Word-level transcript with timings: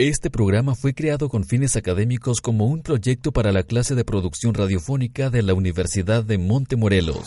Este 0.00 0.30
programa 0.30 0.76
fue 0.76 0.94
creado 0.94 1.28
con 1.28 1.42
fines 1.42 1.74
académicos 1.74 2.40
como 2.40 2.66
un 2.66 2.82
proyecto 2.82 3.32
para 3.32 3.50
la 3.50 3.64
clase 3.64 3.96
de 3.96 4.04
producción 4.04 4.54
radiofónica 4.54 5.28
de 5.28 5.42
la 5.42 5.54
Universidad 5.54 6.22
de 6.22 6.38
Montemorelos. 6.38 7.24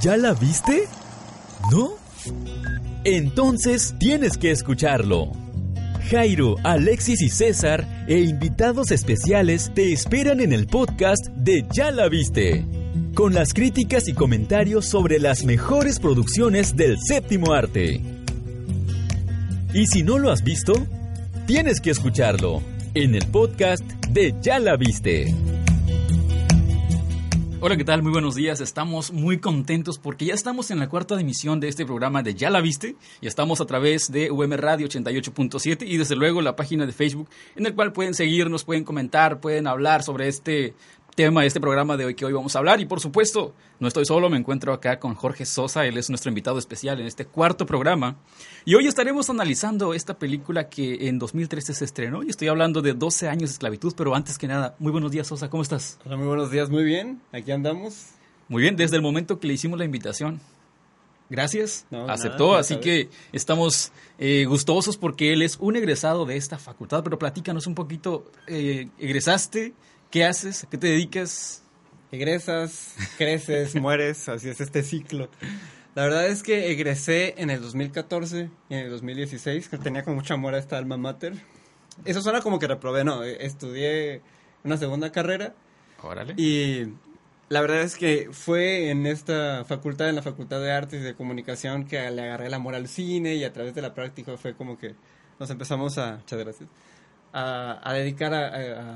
¿Ya 0.00 0.16
la 0.16 0.34
viste? 0.34 0.84
¿No? 1.72 1.94
Entonces 3.02 3.96
tienes 3.98 4.38
que 4.38 4.52
escucharlo. 4.52 5.32
Jairo, 6.08 6.54
Alexis 6.62 7.20
y 7.20 7.28
César 7.28 8.06
e 8.06 8.20
invitados 8.20 8.92
especiales 8.92 9.72
te 9.74 9.92
esperan 9.92 10.38
en 10.38 10.52
el 10.52 10.68
podcast 10.68 11.26
de 11.30 11.66
Ya 11.72 11.90
la 11.90 12.08
viste, 12.08 12.64
con 13.16 13.34
las 13.34 13.52
críticas 13.52 14.06
y 14.06 14.12
comentarios 14.12 14.86
sobre 14.86 15.18
las 15.18 15.42
mejores 15.44 15.98
producciones 15.98 16.76
del 16.76 16.98
séptimo 17.00 17.52
arte. 17.52 18.23
Y 19.74 19.88
si 19.88 20.04
no 20.04 20.18
lo 20.18 20.30
has 20.30 20.44
visto, 20.44 20.72
tienes 21.48 21.80
que 21.80 21.90
escucharlo 21.90 22.62
en 22.94 23.16
el 23.16 23.26
podcast 23.26 23.82
de 24.08 24.32
Ya 24.40 24.60
la 24.60 24.76
viste. 24.76 25.34
Hola, 27.60 27.76
¿qué 27.76 27.82
tal? 27.82 28.00
Muy 28.00 28.12
buenos 28.12 28.36
días. 28.36 28.60
Estamos 28.60 29.12
muy 29.12 29.38
contentos 29.38 29.98
porque 29.98 30.26
ya 30.26 30.34
estamos 30.34 30.70
en 30.70 30.78
la 30.78 30.88
cuarta 30.88 31.20
emisión 31.20 31.58
de 31.58 31.66
este 31.66 31.84
programa 31.84 32.22
de 32.22 32.34
Ya 32.34 32.50
la 32.50 32.60
viste 32.60 32.94
y 33.20 33.26
estamos 33.26 33.60
a 33.60 33.66
través 33.66 34.12
de 34.12 34.30
UM 34.30 34.52
Radio 34.52 34.86
88.7 34.86 35.84
y 35.84 35.96
desde 35.96 36.14
luego 36.14 36.40
la 36.40 36.54
página 36.54 36.86
de 36.86 36.92
Facebook 36.92 37.28
en 37.56 37.66
el 37.66 37.74
cual 37.74 37.92
pueden 37.92 38.14
seguirnos, 38.14 38.62
pueden 38.62 38.84
comentar, 38.84 39.40
pueden 39.40 39.66
hablar 39.66 40.04
sobre 40.04 40.28
este 40.28 40.74
tema 41.14 41.42
de 41.42 41.46
este 41.46 41.60
programa 41.60 41.96
de 41.96 42.04
hoy 42.04 42.14
que 42.14 42.24
hoy 42.24 42.32
vamos 42.32 42.54
a 42.56 42.58
hablar. 42.58 42.80
Y 42.80 42.86
por 42.86 43.00
supuesto, 43.00 43.54
no 43.78 43.88
estoy 43.88 44.04
solo, 44.04 44.28
me 44.28 44.36
encuentro 44.36 44.72
acá 44.72 44.98
con 44.98 45.14
Jorge 45.14 45.46
Sosa, 45.46 45.86
él 45.86 45.96
es 45.96 46.10
nuestro 46.10 46.30
invitado 46.30 46.58
especial 46.58 47.00
en 47.00 47.06
este 47.06 47.24
cuarto 47.24 47.66
programa. 47.66 48.16
Y 48.64 48.74
hoy 48.74 48.86
estaremos 48.86 49.30
analizando 49.30 49.94
esta 49.94 50.18
película 50.18 50.68
que 50.68 51.08
en 51.08 51.18
2013 51.18 51.74
se 51.74 51.84
estrenó 51.84 52.22
y 52.22 52.30
estoy 52.30 52.48
hablando 52.48 52.82
de 52.82 52.94
12 52.94 53.28
años 53.28 53.50
de 53.50 53.54
esclavitud, 53.54 53.94
pero 53.96 54.14
antes 54.14 54.38
que 54.38 54.48
nada, 54.48 54.74
muy 54.78 54.92
buenos 54.92 55.10
días 55.10 55.26
Sosa, 55.26 55.48
¿cómo 55.48 55.62
estás? 55.62 55.98
Hola, 56.04 56.16
muy 56.16 56.26
buenos 56.26 56.50
días, 56.50 56.70
muy 56.70 56.84
bien, 56.84 57.20
aquí 57.32 57.52
andamos. 57.52 58.08
Muy 58.48 58.62
bien, 58.62 58.76
desde 58.76 58.96
el 58.96 59.02
momento 59.02 59.40
que 59.40 59.46
le 59.46 59.54
hicimos 59.54 59.78
la 59.78 59.84
invitación. 59.84 60.40
Gracias, 61.30 61.86
No, 61.90 62.06
aceptó, 62.08 62.48
nada, 62.48 62.60
así 62.60 62.76
que 62.76 63.08
estamos 63.32 63.92
eh, 64.18 64.44
gustosos 64.44 64.98
porque 64.98 65.32
él 65.32 65.40
es 65.40 65.56
un 65.58 65.74
egresado 65.74 66.26
de 66.26 66.36
esta 66.36 66.58
facultad, 66.58 67.02
pero 67.02 67.18
platícanos 67.18 67.66
un 67.66 67.74
poquito, 67.74 68.30
eh, 68.46 68.88
egresaste, 68.98 69.72
¿qué 70.14 70.24
haces? 70.24 70.62
¿A 70.62 70.70
qué 70.70 70.78
te 70.78 70.86
dedicas? 70.86 71.64
Egresas, 72.12 72.94
creces, 73.18 73.74
mueres, 73.80 74.28
así 74.28 74.48
es 74.48 74.60
este 74.60 74.84
ciclo. 74.84 75.28
La 75.96 76.04
verdad 76.04 76.28
es 76.28 76.44
que 76.44 76.70
egresé 76.70 77.34
en 77.38 77.50
el 77.50 77.60
2014 77.60 78.48
y 78.68 78.74
en 78.74 78.80
el 78.80 78.90
2016, 78.90 79.68
que 79.68 79.76
tenía 79.76 80.04
con 80.04 80.14
mucho 80.14 80.32
amor 80.34 80.54
a 80.54 80.58
esta 80.58 80.78
alma 80.78 80.96
mater. 80.96 81.32
Eso 82.04 82.22
suena 82.22 82.42
como 82.42 82.60
que 82.60 82.68
reprobé, 82.68 83.02
no, 83.02 83.24
eh, 83.24 83.38
estudié 83.44 84.22
una 84.62 84.76
segunda 84.76 85.10
carrera 85.10 85.52
Órale. 86.00 86.34
y 86.36 86.92
la 87.48 87.60
verdad 87.60 87.82
es 87.82 87.96
que 87.96 88.28
fue 88.30 88.90
en 88.90 89.06
esta 89.06 89.64
facultad, 89.64 90.08
en 90.08 90.14
la 90.14 90.22
Facultad 90.22 90.60
de 90.60 90.70
Artes 90.70 91.00
y 91.00 91.02
de 91.02 91.14
Comunicación, 91.16 91.86
que 91.86 92.08
le 92.12 92.22
agarré 92.22 92.46
el 92.46 92.54
amor 92.54 92.76
al 92.76 92.86
cine 92.86 93.34
y 93.34 93.42
a 93.42 93.52
través 93.52 93.74
de 93.74 93.82
la 93.82 93.94
práctica 93.94 94.36
fue 94.36 94.54
como 94.54 94.78
que 94.78 94.94
nos 95.40 95.50
empezamos 95.50 95.98
a, 95.98 96.18
muchas 96.18 96.38
gracias, 96.38 96.70
a, 97.32 97.80
a 97.82 97.92
dedicar 97.94 98.32
a, 98.32 98.46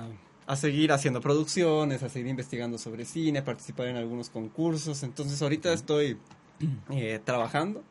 a- 0.05 0.09
a 0.49 0.57
seguir 0.57 0.93
haciendo 0.93 1.21
producciones, 1.21 2.03
a 2.03 2.09
seguir 2.09 2.29
investigando 2.29 2.79
sobre 2.79 3.05
cine, 3.05 3.41
a 3.41 3.45
participar 3.45 3.87
en 3.89 3.97
algunos 3.97 4.31
concursos. 4.31 5.03
Entonces 5.03 5.41
ahorita 5.43 5.73
estoy 5.75 6.17
eh, 6.91 7.21
trabajando 7.23 7.85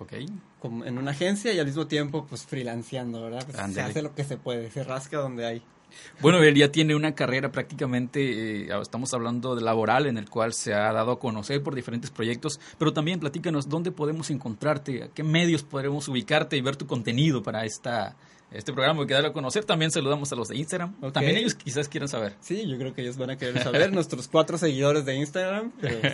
Ok. 0.00 0.14
como 0.58 0.84
en 0.84 0.98
una 0.98 1.12
agencia 1.12 1.52
y 1.52 1.60
al 1.60 1.66
mismo 1.66 1.86
tiempo 1.86 2.26
pues 2.28 2.44
freelanceando, 2.44 3.22
¿verdad? 3.22 3.46
Pues, 3.46 3.72
se 3.72 3.80
hace 3.80 4.02
lo 4.02 4.14
que 4.16 4.24
se 4.24 4.36
puede, 4.36 4.68
se 4.70 4.82
rasca 4.82 5.18
donde 5.18 5.46
hay. 5.46 5.62
Bueno, 6.20 6.42
él 6.42 6.56
ya 6.56 6.72
tiene 6.72 6.96
una 6.96 7.14
carrera 7.14 7.52
prácticamente, 7.52 8.64
eh, 8.66 8.68
estamos 8.82 9.14
hablando 9.14 9.54
de 9.54 9.62
laboral, 9.62 10.06
en 10.06 10.18
el 10.18 10.28
cual 10.28 10.52
se 10.52 10.74
ha 10.74 10.92
dado 10.92 11.12
a 11.12 11.20
conocer 11.20 11.62
por 11.62 11.76
diferentes 11.76 12.10
proyectos, 12.10 12.58
pero 12.78 12.92
también 12.92 13.20
platícanos 13.20 13.68
dónde 13.68 13.92
podemos 13.92 14.30
encontrarte, 14.30 15.04
a 15.04 15.08
qué 15.08 15.22
medios 15.22 15.62
podremos 15.62 16.08
ubicarte 16.08 16.56
y 16.56 16.60
ver 16.60 16.74
tu 16.74 16.88
contenido 16.88 17.44
para 17.44 17.64
esta, 17.64 18.16
este 18.50 18.72
programa 18.72 19.02
y 19.02 19.06
darlo 19.06 19.28
a 19.28 19.32
conocer. 19.32 19.64
También 19.64 19.90
saludamos 19.90 20.32
a 20.32 20.36
los 20.36 20.48
de 20.48 20.56
Instagram. 20.56 20.94
También 21.12 21.36
ellos 21.36 21.54
quizás 21.54 21.88
quieran 21.88 22.08
saber. 22.08 22.34
Sí, 22.40 22.66
yo 22.68 22.78
creo 22.78 22.94
que 22.94 23.02
ellos 23.02 23.16
van 23.16 23.30
a 23.30 23.36
querer 23.36 23.62
saber, 23.62 23.92
nuestros 23.92 24.28
cuatro 24.28 24.56
seguidores 24.58 25.04
de 25.04 25.14
Instagram, 25.16 25.72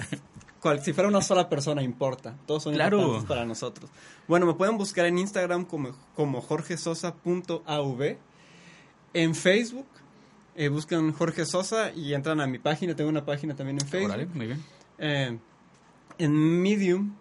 cual- 0.61 0.83
si 0.83 0.93
fuera 0.93 1.09
una 1.09 1.21
sola 1.23 1.49
persona 1.49 1.83
importa, 1.83 2.37
todos 2.47 2.63
son 2.63 2.75
Claro. 2.75 2.99
importantes 2.99 3.29
para 3.29 3.45
nosotros. 3.45 3.91
Bueno, 4.29 4.47
me 4.47 4.55
pueden 4.55 4.79
buscar 4.79 5.07
en 5.07 5.19
Instagram 5.19 5.65
como, 5.65 5.91
como 6.15 6.41
jorgesosa.av, 6.41 8.03
en 9.15 9.35
Facebook 9.35 9.87
eh, 10.55 10.69
buscan 10.69 11.13
Jorge 11.13 11.45
Sosa 11.47 11.93
y 11.93 12.13
entran 12.15 12.41
a 12.41 12.47
mi 12.47 12.59
página, 12.59 12.95
tengo 12.95 13.11
una 13.11 13.25
página 13.25 13.55
también 13.55 13.79
en 13.81 13.89
Facebook. 13.89 14.11
Órale, 14.11 14.27
muy 14.27 14.47
bien. 14.47 14.63
Eh, 14.99 15.39
en 16.19 16.63
Medium, 16.63 17.15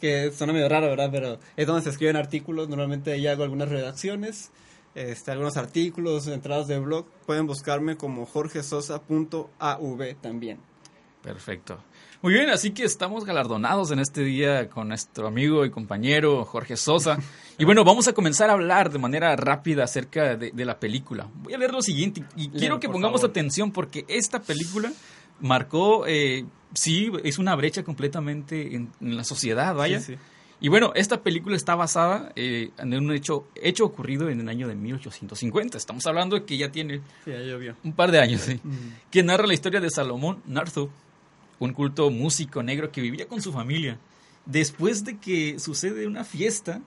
que 0.00 0.30
suena 0.32 0.52
medio 0.52 0.68
raro, 0.68 0.88
¿verdad? 0.88 1.08
Pero 1.10 1.38
es 1.56 1.66
donde 1.66 1.82
se 1.82 1.90
escriben 1.90 2.16
artículos. 2.16 2.68
Normalmente 2.68 3.12
ahí 3.12 3.26
hago 3.26 3.42
algunas 3.42 3.68
redacciones, 3.68 4.50
este, 4.94 5.30
algunos 5.30 5.56
artículos, 5.56 6.26
entradas 6.26 6.68
de 6.68 6.78
blog. 6.78 7.06
Pueden 7.26 7.46
buscarme 7.46 7.96
como 7.96 8.26
jorgesosa.av 8.26 10.14
también. 10.20 10.58
Perfecto. 11.22 11.78
Muy 12.20 12.34
bien, 12.34 12.48
así 12.50 12.70
que 12.70 12.84
estamos 12.84 13.24
galardonados 13.24 13.90
en 13.90 13.98
este 13.98 14.22
día 14.22 14.68
con 14.68 14.88
nuestro 14.88 15.26
amigo 15.26 15.64
y 15.64 15.70
compañero 15.70 16.44
Jorge 16.44 16.76
Sosa. 16.76 17.18
Y 17.56 17.64
bueno, 17.64 17.84
vamos 17.84 18.08
a 18.08 18.12
comenzar 18.12 18.50
a 18.50 18.54
hablar 18.54 18.90
de 18.90 18.98
manera 18.98 19.36
rápida 19.36 19.84
acerca 19.84 20.36
de, 20.36 20.50
de 20.50 20.64
la 20.64 20.80
película. 20.80 21.28
Voy 21.36 21.54
a 21.54 21.58
leer 21.58 21.70
lo 21.70 21.82
siguiente 21.82 22.24
y 22.34 22.48
quiero 22.48 22.80
que 22.80 22.88
pongamos 22.88 23.20
favor. 23.20 23.30
atención 23.30 23.70
porque 23.70 24.04
esta 24.08 24.42
película 24.42 24.90
marcó, 25.40 26.06
eh, 26.06 26.44
sí, 26.74 27.10
es 27.24 27.38
una 27.38 27.54
brecha 27.54 27.82
completamente 27.84 28.74
en, 28.74 28.90
en 29.00 29.16
la 29.16 29.24
sociedad, 29.24 29.74
vaya. 29.74 30.00
Sí, 30.00 30.14
sí. 30.14 30.18
Y 30.60 30.68
bueno, 30.68 30.92
esta 30.94 31.20
película 31.22 31.56
está 31.56 31.74
basada 31.74 32.32
eh, 32.36 32.70
en 32.78 32.94
un 32.94 33.12
hecho, 33.12 33.46
hecho 33.60 33.84
ocurrido 33.84 34.30
en 34.30 34.40
el 34.40 34.48
año 34.48 34.66
de 34.66 34.74
1850. 34.74 35.76
Estamos 35.76 36.06
hablando 36.06 36.36
de 36.36 36.44
que 36.44 36.56
ya 36.56 36.70
tiene 36.72 37.02
Sí, 37.24 37.32
ya 37.32 37.40
llovió. 37.40 37.76
un 37.84 37.92
par 37.92 38.10
de 38.10 38.20
años, 38.20 38.40
sí. 38.40 38.60
Que 39.10 39.22
narra 39.22 39.46
la 39.46 39.52
historia 39.52 39.80
de 39.80 39.90
Salomón 39.90 40.42
Narthu, 40.46 40.88
un 41.58 41.72
culto 41.74 42.08
músico 42.10 42.62
negro 42.62 42.90
que 42.90 43.02
vivía 43.02 43.26
con 43.28 43.42
su 43.42 43.52
familia. 43.52 43.98
Después 44.46 45.04
de 45.04 45.18
que 45.18 45.58
sucede 45.58 46.06
una 46.06 46.24
fiesta, 46.24 46.80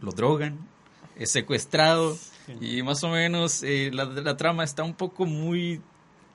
lo 0.00 0.12
drogan, 0.12 0.58
es 1.16 1.32
secuestrado 1.32 2.16
y 2.60 2.82
más 2.82 3.02
o 3.02 3.08
menos 3.08 3.62
eh, 3.64 3.90
la, 3.92 4.04
la 4.04 4.36
trama 4.36 4.62
está 4.62 4.84
un 4.84 4.94
poco 4.94 5.26
muy 5.26 5.80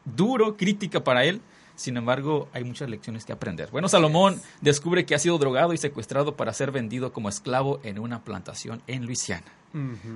duro, 0.06 0.58
crítica 0.58 1.03
para 1.03 1.25
él. 1.25 1.41
Sin 1.75 1.97
embargo, 1.97 2.50
hay 2.53 2.64
muchas 2.64 2.90
lecciones 2.90 3.25
que 3.25 3.34
aprender. 3.34 3.72
Bueno, 3.72 3.90
Salomón 3.90 4.40
descubre 4.62 5.06
que 5.06 5.16
ha 5.16 5.19
sido 5.19 5.40
drogado 5.40 5.74
y 5.74 5.78
secuestrado 5.78 6.36
para 6.36 6.53
ser 6.53 6.72
vendido 6.72 7.12
como 7.12 7.30
esclavo 7.30 7.80
en 7.84 7.97
una 7.97 8.24
plantación 8.24 8.84
en 8.86 9.06
Luisiana. 9.06 9.51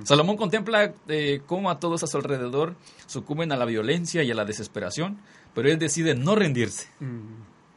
Salomón 0.04 0.36
contempla 0.36 0.94
eh, 1.08 1.40
cómo 1.46 1.68
a 1.68 1.80
todos 1.80 2.04
a 2.04 2.06
su 2.06 2.16
alrededor 2.16 2.76
sucumben 3.06 3.50
a 3.50 3.56
la 3.56 3.64
violencia 3.64 4.22
y 4.22 4.30
a 4.30 4.34
la 4.36 4.44
desesperación, 4.44 5.18
pero 5.52 5.68
él 5.68 5.80
decide 5.80 6.14
no 6.14 6.36
rendirse 6.36 6.86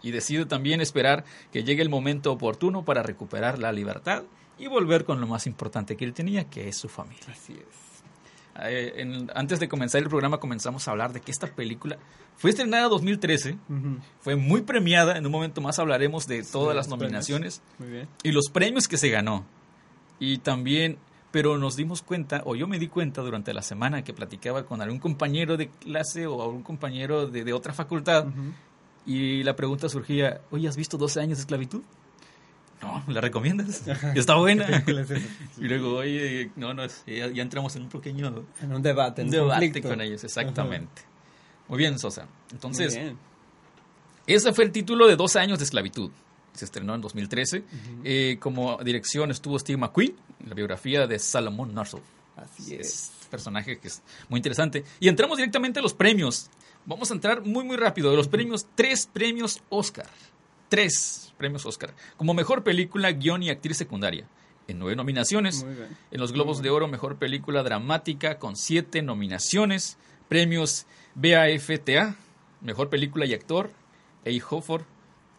y 0.03 0.12
decide 0.12 0.45
también 0.45 0.80
esperar 0.80 1.25
que 1.51 1.63
llegue 1.63 1.81
el 1.81 1.89
momento 1.89 2.31
oportuno 2.31 2.86
para 2.86 3.01
recuperar 3.01 3.57
la 3.57 3.71
libertad 3.71 4.24
y 4.59 4.68
volver 4.68 5.06
con 5.06 5.19
lo 5.19 5.25
más 5.25 5.47
importante 5.47 5.97
que 5.97 6.06
él 6.06 6.13
tenía, 6.13 6.44
que 6.44 6.68
es 6.68 6.77
su 6.77 6.88
familia. 6.88 7.25
Así 7.31 7.53
es. 7.53 7.90
Eh, 8.63 8.94
en- 8.98 9.31
antes 9.33 9.59
de 9.59 9.69
comenzar 9.69 10.01
el 10.01 10.09
programa 10.09 10.38
comenzamos 10.39 10.88
a 10.88 10.92
hablar 10.92 11.13
de 11.13 11.21
que 11.21 11.31
esta 11.31 11.48
película 11.48 11.98
fue 12.38 12.50
estrenada 12.50 12.83
en 12.86 12.89
2013, 12.89 13.51
Ujú. 13.69 13.98
fue 14.19 14.36
muy 14.36 14.62
premiada, 14.62 15.18
en 15.18 15.25
un 15.25 15.31
momento 15.31 15.62
más 15.62 15.80
hablaremos 15.80 16.27
de 16.27 16.44
todas 16.44 16.75
las 16.75 16.88
nominaciones 16.89 17.62
Muy 17.80 17.89
bien. 17.89 18.07
y 18.24 18.31
los 18.31 18.50
premios 18.50 18.88
que 18.88 18.98
se 18.98 19.09
ganó. 19.09 19.45
Y 20.19 20.39
también, 20.39 20.98
pero 21.31 21.57
nos 21.57 21.75
dimos 21.77 22.01
cuenta, 22.01 22.42
o 22.45 22.56
yo 22.56 22.68
me 22.68 22.77
di 22.77 22.88
cuenta 22.88 23.21
durante 23.21 23.53
la 23.53 23.62
semana 23.62 24.03
que 24.03 24.13
platicaba 24.13 24.63
con 24.65 24.81
algún 24.81 25.00
compañero 25.00 25.56
de 25.56 25.69
clase 25.69 26.27
o 26.27 26.42
algún 26.44 26.62
compañero 26.63 27.27
de, 27.27 27.44
de 27.45 27.53
otra 27.53 27.74
facultad, 27.74 28.25
y 29.06 29.44
la 29.44 29.56
pregunta 29.56 29.88
surgía, 29.89 30.42
oye, 30.51 30.68
¿has 30.68 30.75
visto 30.77 30.98
12 30.98 31.19
años 31.21 31.38
de 31.38 31.42
esclavitud? 31.44 31.81
No, 32.81 33.04
¿la 33.07 33.22
recomiendas? 33.22 33.88
Está 34.16 34.36
buena. 34.36 34.66
¿Qué 34.66 34.80
película 34.80 35.01
es? 35.18 35.24
Y 35.57 35.68
luego, 35.68 35.98
oye, 35.98 36.51
no, 36.56 36.74
no, 36.74 36.86
ya, 37.06 37.28
ya 37.28 37.42
entramos 37.42 37.75
en 37.75 37.83
un 37.83 37.89
pequeño 37.89 38.45
En 38.62 38.74
un 38.74 38.81
debate, 38.81 39.22
en 39.22 39.28
un 39.28 39.31
debate 39.31 39.66
conflicto. 39.66 39.89
con 39.89 40.01
ellos, 40.01 40.24
exactamente. 40.24 41.04
Muy 41.68 41.78
bien, 41.78 41.98
Sosa. 42.00 42.28
Entonces, 42.51 42.95
bien. 42.95 43.18
ese 44.28 44.51
fue 44.54 44.66
el 44.66 44.72
título 44.72 45.07
de 45.07 45.16
12 45.16 45.39
años 45.39 45.60
de 45.60 45.66
esclavitud. 45.66 46.12
Se 46.54 46.66
estrenó 46.66 46.95
en 46.95 47.01
2013. 47.01 47.63
Eh, 48.04 48.38
como 48.39 48.78
dirección 48.84 49.31
estuvo 49.31 49.57
Steve 49.57 49.77
McQueen, 49.77 50.16
la 50.45 50.54
biografía 50.54 51.07
de 51.07 51.18
Salomon 51.18 51.74
Narso. 51.74 52.01
Así 52.36 52.75
es. 52.75 53.12
Personaje 53.30 53.80
que 53.80 53.88
es 53.88 54.01
muy 54.27 54.39
interesante. 54.39 54.84
Y 55.00 55.07
entramos 55.07 55.38
directamente 55.38 55.80
a 55.80 55.81
los 55.81 55.94
premios. 55.94 56.50
Vamos 56.86 57.10
a 57.12 57.13
entrar 57.13 57.42
muy, 57.45 57.63
muy 57.63 57.77
rápido. 57.77 58.12
De 58.12 58.18
los 58.18 58.27
premios, 58.27 58.68
tres 58.75 59.07
premios 59.12 59.62
Oscar. 59.69 60.07
Tres 60.71 61.33
premios 61.38 61.65
Oscar. 61.65 61.94
Como 62.15 62.33
mejor 62.33 62.63
película, 62.63 63.12
guion 63.12 63.44
y 63.44 63.50
actriz 63.50 63.75
secundaria. 63.75 64.25
En 64.69 64.79
nueve 64.79 64.95
nominaciones. 64.95 65.65
En 66.12 66.21
los 66.21 66.31
Globos 66.31 66.62
de 66.62 66.69
Oro, 66.69 66.88
mejor 66.88 67.18
película 67.18 67.62
dramática 67.62 68.39
con 68.39 68.56
siete 68.56 69.01
nominaciones. 69.01 69.97
Premios 70.29 70.85
BAFTA, 71.13 72.15
mejor 72.62 72.89
película 72.89 73.25
y 73.25 73.33
actor. 73.33 73.69
A. 74.25 74.29
Hofford, 74.50 74.83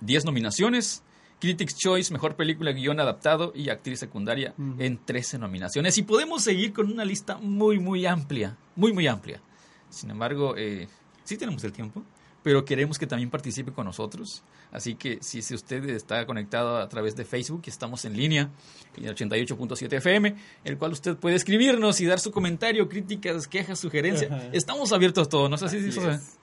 10 0.03 0.27
nominaciones. 0.27 1.03
Critics 1.41 1.79
Choice, 1.79 2.13
mejor 2.13 2.37
película, 2.37 2.73
guion 2.73 3.01
adaptado 3.01 3.53
y 3.55 3.71
actriz 3.71 4.01
secundaria 4.01 4.53
en 4.79 4.99
13 5.03 5.39
nominaciones. 5.39 5.97
Y 5.97 6.03
podemos 6.03 6.43
seguir 6.43 6.75
con 6.75 6.93
una 6.93 7.07
lista 7.07 7.39
muy, 7.39 7.79
muy 7.79 8.05
amplia. 8.05 8.59
Muy, 8.77 8.93
muy 8.93 9.07
amplia. 9.07 9.41
Sin 9.89 10.11
embargo, 10.11 10.57
eh, 10.59 10.89
sí 11.25 11.39
tenemos 11.39 11.65
el 11.65 11.73
tiempo, 11.73 12.05
pero 12.43 12.65
queremos 12.65 12.99
que 12.99 13.07
también 13.07 13.31
participe 13.31 13.73
con 13.73 13.87
nosotros. 13.87 14.43
Así 14.73 14.95
que 14.95 15.19
si, 15.21 15.43
si 15.43 15.55
usted 15.55 15.89
está 15.91 16.27
conectado 16.27 16.79
a 16.79 16.89
través 16.89 17.15
de 17.17 17.25
Facebook, 17.25 17.63
estamos 17.67 18.05
en 18.05 18.17
línea 18.17 18.51
en 18.97 19.05
88.7 19.05 19.93
FM, 19.99 20.35
el 20.65 20.79
cual 20.79 20.93
usted 20.93 21.17
puede 21.17 21.37
escribirnos 21.37 22.01
y 22.01 22.07
dar 22.07 22.19
su 22.21 22.33
comentario, 22.33 22.89
críticas, 22.89 23.47
quejas, 23.47 23.79
sugerencias. 23.79 24.31
Ajá. 24.31 24.49
Estamos 24.53 24.93
abiertos 24.93 25.27
a 25.27 25.31
todo, 25.31 25.49
¿no 25.49 25.57
es 25.57 25.63
así? 25.63 25.77
Así 25.79 25.99
es. 26.01 26.39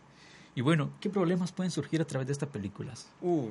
Y 0.56 0.62
bueno, 0.62 0.92
¿qué 1.00 1.10
problemas 1.10 1.52
pueden 1.52 1.72
surgir 1.72 2.02
a 2.02 2.06
través 2.06 2.28
de 2.28 2.34
estas 2.34 2.50
películas? 2.50 3.08
Uh, 3.22 3.50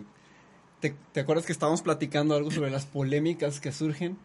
¿te, 0.80 0.94
te 1.12 1.20
acuerdas 1.20 1.46
que 1.46 1.52
estábamos 1.52 1.82
platicando 1.82 2.34
algo 2.34 2.50
sobre 2.50 2.70
las 2.70 2.86
polémicas 2.86 3.60
que 3.60 3.72
surgen 3.72 4.16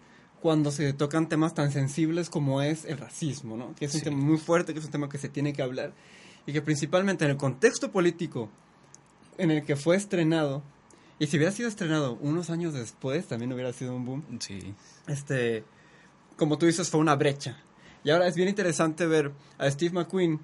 cuando 0.42 0.72
se 0.72 0.92
tocan 0.92 1.30
temas 1.30 1.54
tan 1.54 1.72
sensibles 1.72 2.30
como 2.30 2.62
es 2.62 2.84
el 2.86 2.98
racismo, 2.98 3.56
¿no? 3.56 3.74
Que 3.76 3.86
es 3.86 3.94
un 3.94 4.00
Sí. 4.00 4.04
tema 4.04 4.18
muy 4.18 4.38
fuerte, 4.38 4.74
que 4.74 4.80
es 4.80 4.86
un 4.86 4.92
tema 4.92 5.08
que 5.08 5.18
se 5.18 5.30
tiene 5.30 5.54
que 5.54 5.62
hablar 5.62 5.94
y 6.46 6.54
que 6.54 6.62
principalmente 6.62 7.26
en 7.26 7.32
el 7.32 7.38
contexto 7.38 7.92
político 7.92 8.50
en 9.38 9.52
el 9.52 9.64
que 9.66 9.76
fue 9.76 9.96
estrenado, 9.96 10.62
y 11.20 11.28
si 11.28 11.38
hubiera 11.38 11.52
sido 11.52 11.70
estrenado 11.70 12.18
unos 12.22 12.50
años 12.50 12.74
después, 12.74 13.28
también 13.28 13.52
hubiera 13.54 13.72
sido 13.74 13.96
un 13.96 14.06
boom, 14.06 14.24
Sí. 14.40 14.74
este, 15.08 15.64
como 16.38 16.58
tú 16.58 16.66
dices, 16.66 16.90
fue 16.90 17.00
una 17.00 17.16
brecha. 17.16 17.58
Y 18.04 18.10
ahora 18.10 18.28
es 18.28 18.36
bien 18.36 18.50
interesante 18.50 19.06
ver 19.06 19.32
a 19.58 19.70
Steve 19.72 19.94
McQueen, 19.94 20.40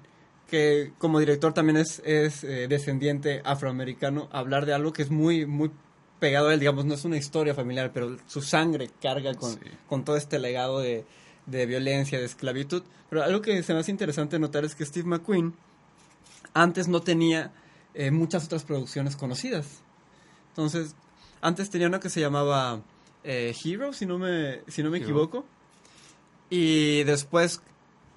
que 0.48 0.92
como 0.98 1.20
director 1.20 1.52
también 1.52 1.76
es, 1.76 2.00
es 2.04 2.42
eh, 2.42 2.66
descendiente 2.68 3.42
afroamericano, 3.44 4.28
hablar 4.32 4.66
de 4.66 4.72
algo 4.74 4.92
que 4.92 5.02
es 5.02 5.10
muy, 5.10 5.46
muy 5.46 5.70
pegado 6.18 6.48
a 6.48 6.54
él, 6.54 6.60
digamos, 6.60 6.84
no 6.84 6.94
es 6.94 7.04
una 7.04 7.16
historia 7.16 7.54
familiar, 7.54 7.92
pero 7.92 8.16
su 8.26 8.42
sangre 8.42 8.90
carga 9.00 9.34
con, 9.34 9.52
Sí. 9.52 9.60
con 9.88 10.04
todo 10.04 10.16
este 10.16 10.38
legado 10.38 10.80
de, 10.80 11.04
de 11.46 11.66
violencia, 11.66 12.18
de 12.18 12.24
esclavitud. 12.24 12.82
Pero 13.08 13.22
algo 13.22 13.40
que 13.42 13.62
se 13.62 13.72
me 13.74 13.80
hace 13.80 13.90
interesante 13.90 14.38
notar 14.38 14.64
es 14.64 14.74
que 14.74 14.84
Steve 14.84 15.06
McQueen 15.08 15.54
antes 16.54 16.88
no 16.88 17.00
tenía 17.00 17.52
eh, 17.94 18.10
muchas 18.10 18.44
otras 18.44 18.64
producciones 18.64 19.16
conocidas. 19.16 19.82
Entonces, 20.48 20.94
antes 21.40 21.70
tenía 21.70 21.88
una 21.88 22.00
que 22.00 22.10
se 22.10 22.20
llamaba 22.20 22.82
eh, 23.24 23.54
Hero, 23.64 23.92
si 23.92 24.06
no 24.06 24.18
me, 24.18 24.60
si 24.68 24.82
no 24.82 24.90
me 24.90 24.98
Hero. 24.98 25.06
equivoco. 25.06 25.44
Y 26.48 27.04
después, 27.04 27.62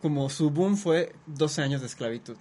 como 0.02 0.30
su 0.30 0.50
boom 0.50 0.78
fue 0.78 1.14
12 1.28 1.62
años 1.62 1.82
de 1.82 1.88
esclavitud. 1.88 2.36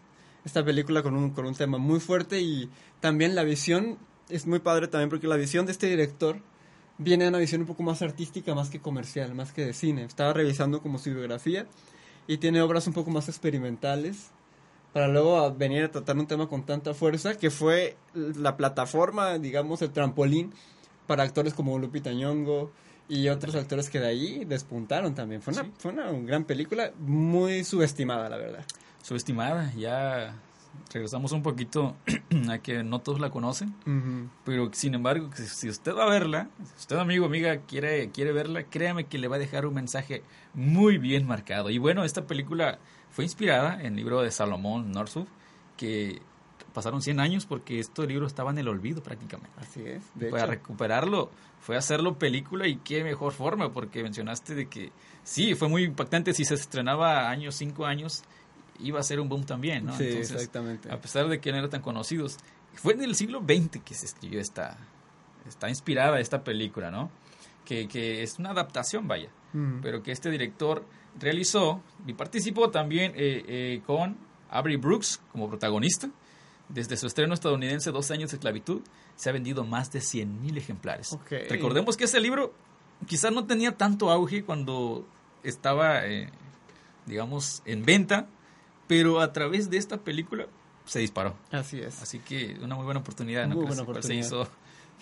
Esta 0.45 0.65
película 0.65 1.03
con 1.03 1.15
un, 1.15 1.31
con 1.31 1.47
un 1.47 1.55
tema 1.55 1.79
muy 1.79 2.01
fuerte 2.01 2.41
y 2.41 2.69
también 3.01 3.35
la 3.35 3.45
visión 3.45 3.99
es 4.29 4.47
muy 4.47 4.59
padre 4.59 4.89
también 4.89 5.11
porque 5.11 5.29
la 5.29 5.37
visión 5.37 5.67
de 5.67 5.73
este 5.73 5.87
director 5.89 6.41
viene 6.99 7.25
de 7.25 7.29
una 7.31 7.39
visión 7.39 7.61
un 7.61 7.67
poco 7.67 7.83
más 7.83 8.03
artística, 8.03 8.55
más 8.55 8.71
que 8.71 8.81
comercial, 8.81 9.35
más 9.35 9.53
que 9.53 9.65
de 9.67 9.73
cine. 9.73 10.05
Estaba 10.05 10.33
revisando 10.33 10.81
como 10.81 10.99
su 10.99 11.11
biografía 11.11 11.67
y 12.27 12.39
tiene 12.39 12.63
obras 12.63 12.87
un 12.87 12.93
poco 12.93 13.11
más 13.11 13.29
experimentales 13.29 14.31
para 14.93 15.09
luego 15.09 15.53
venir 15.55 15.85
a 15.85 15.91
tratar 15.91 16.17
un 16.19 16.27
tema 16.27 16.49
con 16.49 16.65
tanta 16.65 16.95
fuerza 16.95 17.37
que 17.37 17.51
fue 17.51 17.97
la 18.15 18.57
plataforma, 18.57 19.39
digamos, 19.39 19.83
el 19.83 19.91
trampolín 19.91 20.53
para 21.07 21.23
actores 21.23 21.55
como 21.55 21.79
Lupita 21.79 22.13
Nyong'o 22.13 22.71
y 23.09 23.29
otros 23.29 23.55
actores 23.55 23.91
que 23.91 24.01
de 24.01 24.07
ahí 24.09 24.45
despuntaron 24.45 25.15
también. 25.15 25.43
Fue 25.43 25.53
una, 25.53 25.65
Sí. 25.65 25.73
fue 25.79 25.93
una 25.93 26.11
gran 26.13 26.45
película 26.45 26.93
muy 26.99 27.65
subestimada, 27.65 28.29
la 28.29 28.37
verdad. 28.37 28.65
Subestimada, 29.03 29.73
ya 29.75 30.35
regresamos 30.93 31.33
un 31.33 31.43
poquito 31.43 31.97
a 32.49 32.59
que 32.59 32.83
no 32.85 33.01
todos 33.01 33.21
la 33.21 33.31
conocen. 33.31 33.75
Pero 34.45 34.71
sin 34.73 34.95
embargo, 34.95 35.31
si 35.35 35.69
usted 35.69 35.95
va 35.95 36.05
a 36.05 36.11
verla, 36.11 36.49
si 36.77 36.81
usted 36.83 36.97
amigo, 36.99 37.27
amiga, 37.27 37.59
quiere, 37.67 38.11
quiere 38.11 38.33
verla, 38.33 38.65
créame 38.65 39.05
que 39.05 39.19
le 39.19 39.29
va 39.29 39.37
a 39.37 39.41
dejar 39.41 39.67
un 39.67 39.75
mensaje 39.75 40.23
muy 40.55 40.99
bien 40.99 41.27
marcado. 41.27 41.69
Y 41.71 41.79
bueno, 41.79 42.05
esta 42.05 42.27
película 42.27 42.79
fue 43.13 43.25
inspirada 43.25 43.81
en 43.81 43.87
el 43.89 43.97
libro 43.97 44.23
de 44.23 44.31
Salomón 44.31 44.91
Northup, 44.91 45.29
que 45.77 46.21
pasaron 46.73 47.03
100 47.03 47.21
años 47.21 47.47
porque 47.47 47.79
este 47.79 48.07
libro 48.07 48.27
estaba 48.27 48.51
en 48.51 48.59
el 48.59 48.69
olvido 48.69 49.03
prácticamente. 49.03 49.53
Así 49.61 49.83
es. 49.85 50.03
De 50.15 50.31
Para 50.31 50.45
hecho. 50.45 50.53
recuperarlo, 50.53 51.31
fue 51.61 51.77
hacerlo 51.77 52.19
película 52.19 52.67
y 52.67 52.77
qué 52.77 53.05
mejor 53.05 53.33
forma, 53.33 53.73
porque 53.73 54.03
mencionaste 54.03 54.55
de 54.55 54.67
que 54.69 54.91
sí, 55.23 55.55
fue 55.55 55.69
muy 55.69 55.85
impactante, 55.85 56.33
si 56.33 56.45
se 56.45 56.55
estrenaba 56.55 57.29
años, 57.31 57.55
cinco 57.55 57.87
años, 57.87 58.25
iba 58.81 58.99
a 58.99 59.03
ser 59.03 59.21
un 59.21 59.29
boom 59.29 59.45
también, 59.45 59.87
¿no? 59.87 59.97
Sí, 59.97 60.05
exactamente. 60.05 60.91
A 60.91 61.01
pesar 61.01 61.29
de 61.29 61.41
que 61.41 61.53
no 61.53 61.59
eran 61.59 61.71
tan 61.71 61.83
conocidos. 61.83 62.39
Fue 62.75 62.95
en 62.95 63.03
el 63.03 63.15
siglo 63.15 63.41
XX 63.41 63.83
que 63.85 63.95
se 63.95 64.07
escribió 64.07 64.41
esta, 64.41 64.79
está 65.47 65.69
inspirada 65.69 66.19
esta 66.21 66.43
película, 66.43 66.91
¿no? 66.91 67.11
Que, 67.67 67.87
que 67.87 68.23
es 68.23 68.39
una 68.39 68.51
adaptación, 68.51 69.07
vaya, 69.07 69.29
pero 69.83 70.03
que 70.03 70.11
este 70.11 70.31
director 70.31 70.85
realizó 71.19 71.83
y 72.07 72.13
participó 72.15 72.71
también 72.71 73.13
eh, 73.15 73.45
eh, 73.47 73.83
con 73.87 74.17
Avery 74.51 74.77
Brooks 74.77 75.21
como 75.33 75.49
protagonista. 75.49 76.11
Desde 76.69 76.97
su 76.97 77.07
estreno 77.07 77.35
estadounidense, 77.35 77.91
12 77.91 78.15
años 78.15 78.31
de 78.31 78.37
esclavitud, 78.37 78.81
se 79.15 79.29
ha 79.29 79.33
vendido 79.33 79.65
más 79.65 79.93
de 79.93 79.99
100.000 80.01 80.57
ejemplares. 80.57 81.13
Ok. 81.13 81.33
Recordemos 81.51 81.97
que 81.97 82.05
ese 82.05 82.19
libro 82.19 82.55
quizás 83.07 83.33
no 83.33 83.45
tenía 83.45 83.77
tanto 83.77 84.11
auge 84.11 84.43
cuando 84.45 85.07
estaba, 85.43 86.07
eh, 86.07 86.31
digamos, 87.07 87.63
en 87.67 87.85
venta, 87.85 88.27
pero 88.87 89.21
a 89.21 89.33
través 89.33 89.69
de 89.69 89.77
esta 89.77 89.99
película 89.99 90.47
se 90.87 91.01
disparó. 91.01 91.37
Así 91.51 91.81
es. 91.81 92.01
Así 92.03 92.21
que 92.21 92.57
una 92.63 92.75
muy 92.75 92.85
buena 92.85 93.01
oportunidad, 93.01 93.47
¿no? 93.47 93.57
Muy 93.57 93.67
buena 93.67 93.85
cual 93.85 94.03
se 94.03 94.19
oportunidad. 94.19 94.27
hizo. 94.27 94.49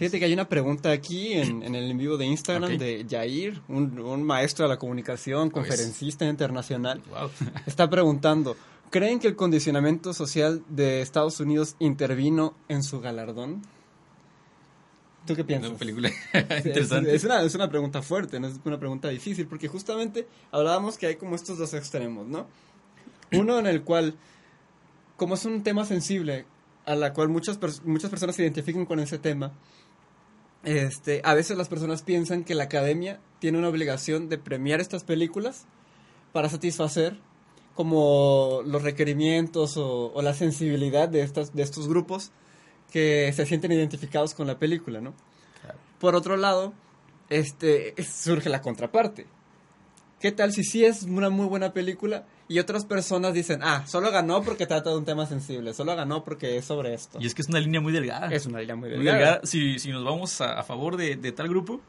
Fíjate 0.01 0.19
que 0.19 0.25
hay 0.25 0.33
una 0.33 0.49
pregunta 0.49 0.93
aquí 0.93 1.35
en, 1.35 1.63
en 1.63 1.75
el 1.75 1.91
en 1.91 1.99
vivo 1.99 2.17
de 2.17 2.25
Instagram 2.25 2.79
de 2.79 3.07
Jair, 3.07 3.61
un, 3.69 4.01
un 4.01 4.23
maestro 4.23 4.65
de 4.65 4.71
la 4.71 4.79
comunicación, 4.79 5.51
conferencista 5.51 6.25
internacional. 6.25 7.03
Wow. 7.11 7.31
Está 7.67 7.91
preguntando, 7.91 8.57
¿creen 8.89 9.19
que 9.19 9.29
el 9.29 9.37
condicionamiento 9.37 10.15
social 10.15 10.63
de 10.71 11.03
Estados 11.03 11.39
Unidos 11.39 11.77
intervino 11.81 12.55
en 12.71 12.83
su 12.83 13.03
galardón? 13.03 13.61
¿Tú 15.27 15.37
qué 15.37 15.45
piensas? 15.45 15.69
Una 15.69 15.79
película 15.79 16.11
Es, 16.65 17.23
una, 17.23 17.43
es 17.43 17.55
una 17.55 17.69
pregunta 17.69 18.01
fuerte, 18.01 18.41
no 18.41 18.49
es 18.49 18.59
una 18.65 18.79
pregunta 18.79 19.11
difícil, 19.11 19.49
porque 19.49 19.69
justamente 19.69 20.27
hablábamos 20.51 20.97
que 20.97 21.09
hay 21.09 21.17
como 21.17 21.35
estos 21.35 21.59
dos 21.59 21.75
extremos, 21.75 22.27
¿no? 22.27 22.47
Uno 23.33 23.59
en 23.59 23.67
el 23.67 23.83
cual, 23.83 24.15
como 25.19 25.35
es 25.35 25.45
un 25.45 25.63
tema 25.63 25.85
sensible, 25.85 26.47
a 26.87 26.95
la 26.95 27.13
cual 27.13 27.29
muchas, 27.29 27.59
muchas 27.85 28.09
personas 28.09 28.35
se 28.35 28.43
identifican 28.45 28.87
con 28.87 28.99
ese 28.99 29.19
tema, 29.19 29.53
este, 30.65 31.23
a 31.25 31.35
veces 31.35 31.57
las 31.57 31.69
personas 31.69 32.03
piensan 32.03 32.45
que 32.45 32.55
la 32.55 32.65
academia 32.65 33.19
tiene 33.39 33.59
una 33.59 33.69
obligación 33.69 34.29
de 34.29 34.39
premiar 34.39 34.81
estas 34.81 35.05
películas 35.05 35.67
para 36.33 36.49
satisfacer 36.49 37.17
como 37.75 38.61
los 38.67 38.83
requerimientos 38.83 39.77
o, 39.77 40.13
o 40.13 40.23
la 40.23 40.35
sensibilidad 40.35 41.09
de, 41.09 41.23
estas, 41.23 41.55
de 41.55 41.63
estos 41.63 41.89
grupos 41.89 42.31
que 42.93 43.33
se 43.33 43.47
sienten 43.47 43.73
identificados 43.73 44.35
con 44.35 44.47
la 44.47 44.59
película, 44.59 45.01
¿no? 45.01 45.15
Claro. 45.63 45.79
Por 45.99 46.15
otro 46.15 46.37
lado, 46.37 46.75
este, 47.31 47.99
es- 48.01 48.09
surge 48.09 48.49
la 48.51 48.61
contraparte. 48.61 49.27
¿Qué 50.21 50.33
tal 50.33 50.53
si 50.53 50.65
sí 50.65 50.85
es 50.85 51.05
una 51.05 51.31
muy 51.31 51.47
buena 51.47 51.73
película 51.73 52.27
y 52.47 52.59
otras 52.59 52.85
personas 52.85 53.33
dicen, 53.33 53.61
ah, 53.63 53.87
solo 53.87 54.11
ganó 54.11 54.43
porque 54.43 54.67
trata 54.67 54.91
de 54.91 54.99
un 54.99 55.05
tema 55.07 55.25
sensible, 55.27 55.73
solo 55.73 55.97
ganó 55.97 56.23
porque 56.25 56.59
es 56.59 56.67
sobre 56.67 56.93
esto? 56.93 57.19
Y 57.21 57.27
es 57.27 57.35
que 57.35 57.41
es 57.43 57.49
una 57.49 57.59
línea 57.59 57.81
muy 57.81 57.93
delgada. 57.93 58.29
Es 58.31 58.45
una 58.47 58.61
línea 58.61 58.77
muy 58.77 58.91
Muy 58.91 59.05
delgada. 59.05 59.41
Si, 59.45 59.79
si 59.79 59.91
nos 59.91 60.05
vamos 60.05 60.41
a, 60.43 60.61
a 60.61 60.63
favor 60.63 60.97
de, 60.99 61.17
de 61.17 61.33
tal 61.33 61.49
grupo, 61.49 61.81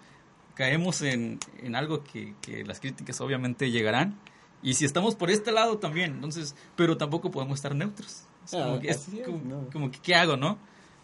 caemos 0.55 1.01
en, 1.01 1.39
en 1.61 1.75
algo 1.75 2.03
que, 2.03 2.35
que 2.41 2.63
las 2.63 2.79
críticas 2.79 3.19
obviamente 3.19 3.69
llegarán. 3.69 4.17
Y 4.63 4.75
si 4.75 4.85
estamos 4.85 5.15
por 5.15 5.29
este 5.29 5.51
lado 5.51 5.79
también, 5.79 6.13
entonces, 6.13 6.55
pero 6.77 6.95
tampoco 6.95 7.31
podemos 7.31 7.55
estar 7.57 7.75
neutros. 7.75 8.23
Es 8.45 8.53
Ah, 8.53 8.63
como 8.65 8.79
que, 8.79 8.89
es 8.91 8.97
así 8.97 9.19
es, 9.19 9.25
como, 9.25 9.39
no. 9.43 9.69
como 9.73 9.91
que, 9.91 9.99
¿qué 9.99 10.15
hago, 10.15 10.37
no? 10.37 10.57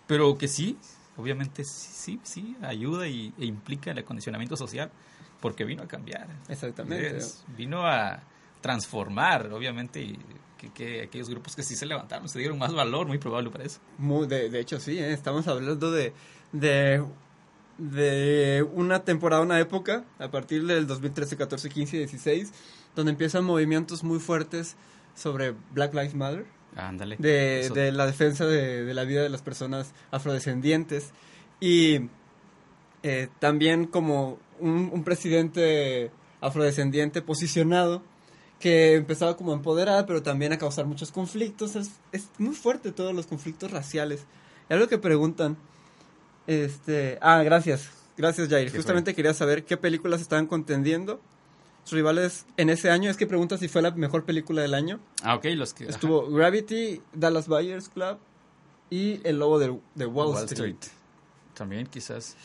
Pero 0.05 0.37
que 0.37 0.47
sí, 0.47 0.77
obviamente 1.17 1.63
sí, 1.65 2.19
sí, 2.23 2.55
ayuda 2.61 3.07
y, 3.07 3.33
e 3.37 3.45
implica 3.45 3.91
el 3.91 3.97
acondicionamiento 3.97 4.55
social, 4.55 4.91
porque 5.41 5.65
vino 5.65 5.83
a 5.83 5.87
cambiar. 5.87 6.27
Exactamente. 6.49 7.19
vino 7.55 7.85
a 7.85 8.21
transformar, 8.61 9.51
obviamente, 9.53 10.01
y 10.01 10.19
que, 10.73 11.03
aquellos 11.03 11.29
grupos 11.29 11.55
que 11.55 11.63
sí 11.63 11.75
se 11.75 11.85
levantaron 11.85 12.27
se 12.27 12.39
dieron 12.39 12.57
más 12.57 12.73
valor, 12.73 13.07
muy 13.07 13.17
probable 13.17 13.49
para 13.49 13.63
eso. 13.63 13.79
Muy, 13.97 14.27
de, 14.27 14.49
de 14.49 14.59
hecho, 14.59 14.79
sí, 14.79 14.97
¿eh? 14.97 15.13
estamos 15.13 15.47
hablando 15.47 15.91
de, 15.91 16.13
de, 16.51 17.03
de 17.77 18.65
una 18.73 19.03
temporada, 19.03 19.41
una 19.41 19.59
época, 19.59 20.03
a 20.19 20.29
partir 20.29 20.65
del 20.65 20.87
2013, 20.87 21.37
14, 21.37 21.69
15 21.69 21.95
y 21.95 21.99
16, 21.99 22.53
donde 22.95 23.11
empiezan 23.11 23.43
movimientos 23.43 24.03
muy 24.03 24.19
fuertes 24.19 24.75
sobre 25.15 25.53
Black 25.71 25.93
Lives 25.93 26.15
Matter. 26.15 26.45
Ándale. 26.75 27.15
De, 27.17 27.69
de, 27.73 27.91
la 27.91 28.05
defensa 28.05 28.45
de, 28.45 28.85
de, 28.85 28.93
la 28.93 29.03
vida 29.03 29.23
de 29.23 29.29
las 29.29 29.41
personas 29.41 29.93
afrodescendientes. 30.11 31.11
Y 31.59 32.09
eh, 33.03 33.29
también 33.39 33.85
como 33.85 34.37
un, 34.59 34.89
un 34.93 35.03
presidente 35.03 36.11
afrodescendiente 36.41 37.21
posicionado 37.21 38.01
que 38.59 38.95
empezaba 38.95 39.37
como 39.37 39.51
a 39.51 39.55
empoderar, 39.55 40.05
pero 40.05 40.23
también 40.23 40.51
a 40.53 40.57
causar 40.57 40.85
muchos 40.85 41.11
conflictos. 41.11 41.75
Es, 41.75 41.91
es 42.11 42.27
muy 42.37 42.55
fuerte 42.55 42.91
todos 42.91 43.13
los 43.13 43.27
conflictos 43.27 43.71
raciales. 43.71 44.25
Y 44.69 44.73
algo 44.73 44.87
que 44.87 44.97
preguntan, 44.97 45.57
este, 46.47 47.19
ah, 47.21 47.43
gracias, 47.43 47.89
gracias 48.17 48.49
Jair. 48.49 48.75
Justamente 48.75 49.13
quería 49.13 49.33
saber 49.33 49.63
qué 49.63 49.77
películas 49.77 50.21
estaban 50.21 50.47
contendiendo. 50.47 51.21
Sus 51.83 51.93
rivales 51.93 52.45
en 52.57 52.69
ese 52.69 52.89
año, 52.89 53.09
es 53.09 53.15
que 53.15 53.27
pregunta 53.27 53.57
si 53.57 53.69
fue 53.69 53.81
la 53.81 53.91
mejor 53.91 54.25
película 54.25 54.61
del 54.61 54.73
año. 54.73 54.99
Ah, 55.23 55.35
ok, 55.35 55.45
los 55.55 55.73
que... 55.73 55.85
Estuvo 55.85 56.29
Gravity, 56.29 57.01
Dallas 57.13 57.47
Buyers 57.47 57.87
Club 57.87 58.17
y 58.89 59.21
El 59.23 59.39
Lobo 59.39 59.57
de, 59.57 59.79
de 59.95 60.05
Wall, 60.05 60.43
Street. 60.43 60.75
También 61.53 61.87
quizás... 61.87 62.35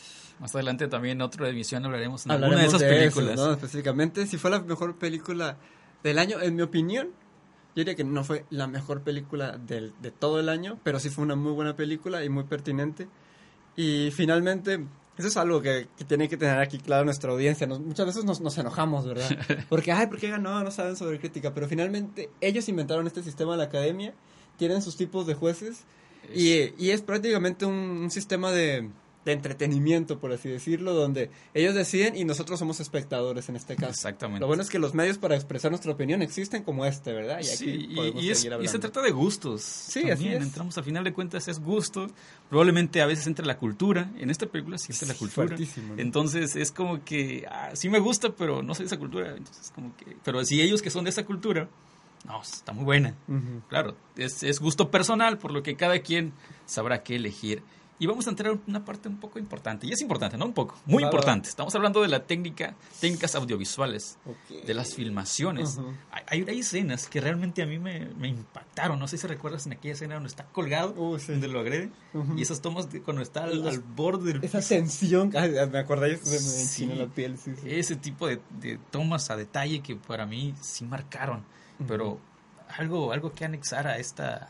Más 0.42 0.52
adelante 0.56 0.88
también 0.88 1.18
en 1.18 1.22
otra 1.22 1.49
emisión 1.49 1.84
hablaremos, 1.84 2.25
de 2.25 2.34
alguna 2.34 2.58
de 2.58 2.66
esas 2.66 2.82
películas. 2.82 3.37
¿no? 3.37 3.52
Específicamente, 3.52 4.26
si 4.26 4.38
fue 4.38 4.50
la 4.50 4.58
mejor 4.58 4.96
película 4.96 5.56
del 6.02 6.18
año, 6.18 6.40
en 6.42 6.56
mi 6.56 6.62
opinión, 6.62 7.11
yo 7.76 7.84
diría 7.84 7.94
que 7.94 8.02
no 8.02 8.25
fue 8.25 8.44
la 8.50 8.66
mejor 8.66 9.02
película 9.02 9.56
del, 9.56 9.94
de 10.02 10.11
todo 10.11 10.40
el 10.40 10.49
año, 10.49 10.80
pero 10.82 10.99
sí 10.99 11.11
fue 11.11 11.22
una 11.22 11.37
muy 11.37 11.52
buena 11.52 11.76
película 11.76 12.25
y 12.25 12.28
muy 12.28 12.42
pertinente. 12.42 13.06
Y 13.76 14.11
finalmente, 14.11 14.84
eso 15.16 15.28
es 15.28 15.37
algo 15.37 15.62
que, 15.62 15.87
tiene 16.08 16.28
que 16.28 16.37
tener 16.37 16.58
aquí 16.58 16.78
claro 16.78 17.04
nuestra 17.04 17.30
audiencia. 17.30 17.68
muchas 17.68 18.06
veces 18.06 18.25
nos, 18.25 18.40
nos, 18.40 18.58
enojamos, 18.58 19.06
¿verdad? 19.06 19.30
Porque, 19.68 19.92
ay, 19.92 20.08
¿por 20.08 20.18
qué 20.18 20.28
ganó? 20.28 20.64
No 20.64 20.72
saben 20.72 20.96
sobre 20.96 21.20
crítica. 21.20 21.54
Pero 21.54 21.68
finalmente, 21.68 22.30
ellos 22.40 22.68
inventaron 22.68 23.06
este 23.06 23.22
sistema 23.22 23.52
de 23.52 23.58
la 23.58 23.64
academia, 23.64 24.12
tienen 24.56 24.82
sus 24.82 24.96
tipos 24.96 25.25
de 25.28 25.34
jueces, 25.34 25.84
y, 26.34 26.75
y, 26.84 26.90
es 26.90 27.00
prácticamente 27.02 27.64
un 27.64 28.11
sistema 28.11 28.50
de, 28.50 28.90
de 29.25 29.33
entretenimiento, 29.33 30.19
por 30.19 30.33
así 30.33 30.49
decirlo, 30.49 30.95
donde 30.95 31.31
ellos 31.55 31.75
deciden 31.75 32.17
y 32.17 32.25
nosotros 32.25 32.59
somos 32.59 32.81
espectadores 32.81 33.49
en 33.49 33.57
este 33.57 33.76
caso. 33.76 33.91
Exactamente. 33.91 34.41
Lo 34.41 34.49
bueno 34.49 34.62
es 34.62 34.71
que 34.71 34.79
los 34.79 34.95
medios 34.95 35.19
para 35.19 35.37
expresar 35.37 35.71
nuestra 35.71 35.93
opinión 35.93 36.23
existen 36.23 36.62
como 36.64 36.85
este, 36.85 37.12
¿verdad? 37.12 37.41
Y, 37.41 37.45
sí, 37.45 37.88
y, 38.17 38.35
se 38.35 38.79
trata 38.79 39.00
de 39.00 39.11
gustos. 39.11 39.62
Sí, 39.62 40.11
así 40.11 40.29
es. 40.29 40.43
Entramos 40.43 40.76
a 40.79 40.83
final 40.83 41.05
de 41.05 41.12
cuentas 41.12 41.47
es 41.49 41.61
gusto. 41.61 42.09
Probablemente 42.49 43.00
a 43.00 43.07
veces 43.07 43.26
entre 43.26 43.47
la 43.47 43.57
cultura. 43.57 44.11
En 44.19 44.31
esta 44.31 44.47
película 44.47 44.76
sí 44.79 44.93
entra 44.93 45.09
la 45.09 45.14
cultura. 45.14 45.57
Entonces 45.97 46.57
es 46.57 46.73
como 46.73 47.05
que 47.05 47.47
ah, 47.49 47.71
sí 47.75 47.88
me 47.88 48.00
gusta, 48.00 48.31
pero 48.31 48.62
no 48.62 48.75
soy 48.75 48.85
de 48.85 48.88
esa 48.88 48.99
cultura. 48.99 49.37
Entonces 49.37 49.71
como 49.75 49.97
que, 49.97 50.17
pero 50.25 50.45
si 50.45 50.61
ellos 50.61 50.83
que 50.83 50.91
son 50.91 51.05
de 51.05 51.11
esa 51.11 51.25
cultura, 51.25 51.69
no, 52.25 52.41
está 52.41 52.73
muy 52.73 52.85
buena. 52.85 53.14
Claro, 53.69 53.97
es, 54.17 54.43
es 54.43 54.61
gusto 54.61 54.91
personal, 54.91 55.38
por 55.38 55.52
lo 55.52 55.62
que 55.62 55.76
cada 55.76 56.00
quien 56.00 56.33
sabrá 56.67 57.02
qué 57.02 57.17
elegir. 57.17 57.62
Y 58.02 58.06
vamos 58.06 58.26
a 58.26 58.30
entrar 58.30 58.50
en 58.50 58.61
una 58.66 58.85
parte 58.85 59.09
un 59.09 59.18
poco 59.18 59.38
importante. 59.38 59.87
Y 59.87 59.92
es 59.92 60.00
importante, 60.00 60.37
¿no? 60.37 60.47
Un 60.47 60.52
poco. 60.52 60.76
Muy 60.87 61.04
importante. 61.04 61.49
Estamos 61.49 61.73
hablando 61.76 62.02
de 62.02 62.09
la 62.09 62.26
técnica, 62.26 62.75
técnicas 63.00 63.37
audiovisuales, 63.37 64.18
de 64.66 64.75
las 64.75 64.97
filmaciones. 64.97 65.78
hay, 66.11 66.44
hay, 66.49 66.59
escenas 66.59 67.06
que 67.06 67.21
realmente 67.21 67.62
a 67.62 67.66
mí 67.66 67.78
me, 67.78 68.06
me, 68.18 68.26
impactaron. 68.26 68.99
No 68.99 69.06
sé 69.06 69.18
si 69.18 69.28
recuerdas 69.28 69.66
en 69.66 69.75
aquella 69.75 69.94
escena 69.94 70.14
donde 70.14 70.30
está 70.30 70.47
colgado, 70.47 70.94
uh, 71.00 71.16
donde 71.16 71.47
lo 71.47 71.61
agrede. 71.61 71.90
Y 72.37 72.42
esas 72.42 72.61
tomas 72.61 72.88
cuando 73.04 73.23
está 73.23 73.44
al, 73.44 73.78
borde 73.94 74.32
del 74.32 74.42
Esa 74.42 74.61
tensión. 74.61 75.30
me 75.30 75.78
acordé, 75.78 76.16
de 76.16 76.87
me 76.88 76.97
la 76.97 77.06
piel. 77.06 77.38
Ese 77.64 77.94
tipo 77.94 78.26
de, 78.26 78.40
de, 78.59 78.80
tomas 78.90 79.30
a 79.30 79.37
detalle 79.37 79.80
que 79.80 79.94
para 79.94 80.26
mí 80.26 80.56
sí 80.61 80.85
marcaron. 80.85 81.44
Pero 81.87 82.18
algo, 82.76 83.12
algo 83.12 83.32
que 83.32 83.44
anexar 83.44 83.87
a 83.87 83.99
esta, 83.99 84.49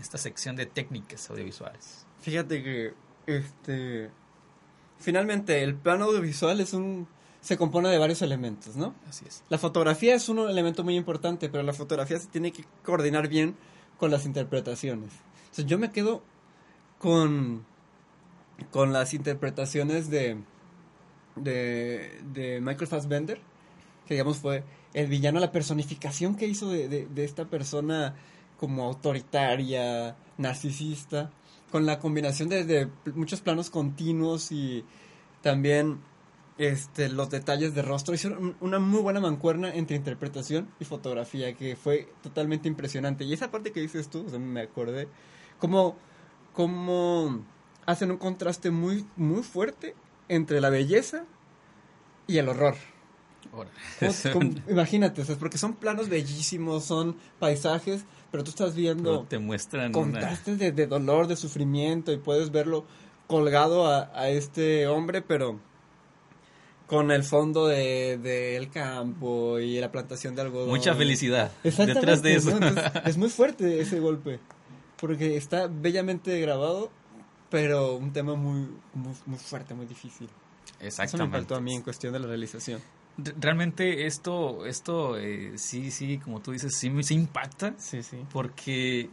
esta 0.00 0.18
sección 0.18 0.54
de 0.54 0.66
técnicas 0.66 1.28
audiovisuales. 1.30 2.06
Fíjate 2.20 2.62
que, 2.62 2.94
este, 3.26 4.10
finalmente 4.98 5.62
el 5.62 5.74
plano 5.74 6.06
audiovisual 6.06 6.60
es 6.60 6.72
un, 6.74 7.08
se 7.40 7.56
compone 7.56 7.88
de 7.88 7.98
varios 7.98 8.22
elementos, 8.22 8.76
¿no? 8.76 8.94
Así 9.08 9.24
es. 9.26 9.42
La 9.48 9.58
fotografía 9.58 10.14
es 10.14 10.28
un 10.28 10.38
elemento 10.40 10.84
muy 10.84 10.96
importante, 10.96 11.48
pero 11.48 11.62
la 11.62 11.72
fotografía 11.72 12.18
se 12.18 12.28
tiene 12.28 12.52
que 12.52 12.64
coordinar 12.84 13.28
bien 13.28 13.56
con 13.98 14.10
las 14.10 14.26
interpretaciones. 14.26 15.12
Entonces 15.44 15.66
yo 15.66 15.78
me 15.78 15.90
quedo 15.90 16.22
con, 16.98 17.64
con 18.70 18.92
las 18.92 19.14
interpretaciones 19.14 20.10
de, 20.10 20.36
de, 21.36 22.20
de 22.32 22.60
Michael 22.60 22.86
Fassbender, 22.86 23.40
que 24.06 24.14
digamos 24.14 24.38
fue 24.38 24.64
el 24.92 25.06
villano, 25.06 25.40
la 25.40 25.52
personificación 25.52 26.34
que 26.36 26.46
hizo 26.46 26.68
de, 26.68 26.88
de, 26.88 27.06
de 27.06 27.24
esta 27.24 27.46
persona 27.46 28.16
como 28.58 28.84
autoritaria, 28.84 30.16
narcisista, 30.36 31.30
con 31.70 31.86
la 31.86 31.98
combinación 31.98 32.48
de, 32.48 32.88
muchos 33.14 33.40
planos 33.40 33.70
continuos 33.70 34.52
y 34.52 34.84
también 35.42 36.00
este, 36.58 37.08
los 37.08 37.30
detalles 37.30 37.74
de 37.74 37.82
rostro. 37.82 38.14
Hicieron 38.14 38.56
una 38.60 38.78
muy 38.78 39.00
buena 39.00 39.20
mancuerna 39.20 39.74
entre 39.74 39.96
interpretación 39.96 40.68
y 40.80 40.84
fotografía 40.84 41.54
que 41.54 41.76
fue 41.76 42.08
totalmente 42.22 42.68
impresionante. 42.68 43.24
Y 43.24 43.32
esa 43.32 43.50
parte 43.50 43.72
que 43.72 43.80
dices 43.80 44.10
tú, 44.10 44.24
me 44.38 44.62
acordé, 44.62 45.08
como, 45.58 45.96
como 46.52 47.44
hacen 47.86 48.10
un 48.10 48.18
contraste 48.18 48.70
muy, 48.70 49.06
muy 49.16 49.42
fuerte 49.42 49.94
entre 50.28 50.60
la 50.60 50.70
belleza 50.70 51.24
y 52.26 52.38
el 52.38 52.48
horror. 52.48 52.74
imagínate, 54.68 55.24
porque 55.36 55.58
son 55.58 55.74
planos 55.74 56.08
bellísimos, 56.08 56.84
son 56.84 57.16
paisajes, 57.38 58.04
pero 58.30 58.44
tú 58.44 58.50
estás 58.50 58.74
viendo 58.74 59.24
te 59.28 59.38
muestran 59.38 59.92
contrastes 59.92 60.58
de, 60.58 60.86
dolor, 60.86 61.26
de 61.26 61.36
sufrimiento 61.36 62.12
y 62.12 62.18
puedes 62.18 62.50
verlo 62.50 62.84
colgado 63.26 63.86
a, 63.86 64.28
este 64.28 64.86
hombre, 64.86 65.22
pero 65.22 65.60
con 66.86 67.10
el 67.10 67.22
fondo 67.22 67.66
del 67.66 68.22
de, 68.22 68.70
campo 68.72 69.58
y 69.58 69.78
la 69.78 69.92
plantación 69.92 70.34
de 70.34 70.42
algodón. 70.42 70.68
Mucha 70.68 70.94
felicidad 70.94 71.52
detrás 71.62 72.22
de 72.22 72.34
eso. 72.34 72.58
es 73.04 73.16
muy 73.16 73.30
fuerte 73.30 73.80
ese 73.80 74.00
golpe, 74.00 74.40
porque 74.98 75.36
está 75.36 75.68
bellamente 75.68 76.40
grabado, 76.40 76.90
pero 77.50 77.96
un 77.96 78.12
tema 78.12 78.34
muy, 78.34 78.68
muy, 78.94 79.14
muy 79.26 79.38
fuerte, 79.38 79.74
muy 79.74 79.86
difícil. 79.86 80.28
Exactamente. 80.80 81.16
Eso 81.16 81.26
me 81.26 81.30
faltó 81.30 81.54
a 81.56 81.60
mí 81.60 81.74
en 81.74 81.82
cuestión 81.82 82.12
de 82.12 82.20
la 82.20 82.26
realización 82.26 82.80
realmente 83.16 84.06
esto, 84.06 84.66
esto 84.66 85.18
eh, 85.18 85.52
sí, 85.56 85.90
sí, 85.90 86.18
como 86.18 86.40
tú 86.40 86.52
dices, 86.52 86.74
sí, 86.76 86.90
sí 87.02 87.14
impacta. 87.14 87.74
Sí, 87.78 88.02
sí. 88.02 88.18
Porque, 88.32 89.10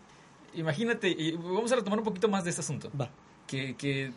imagínate, 0.53 1.09
y 1.09 1.33
vamos 1.33 1.71
a 1.71 1.75
retomar 1.75 1.99
un 1.99 2.05
poquito 2.05 2.29
más 2.29 2.43
de 2.43 2.51
este 2.51 2.61
asunto. 2.61 2.91
Va. 2.99 3.09
Que, 3.47 3.75
que 3.75 4.11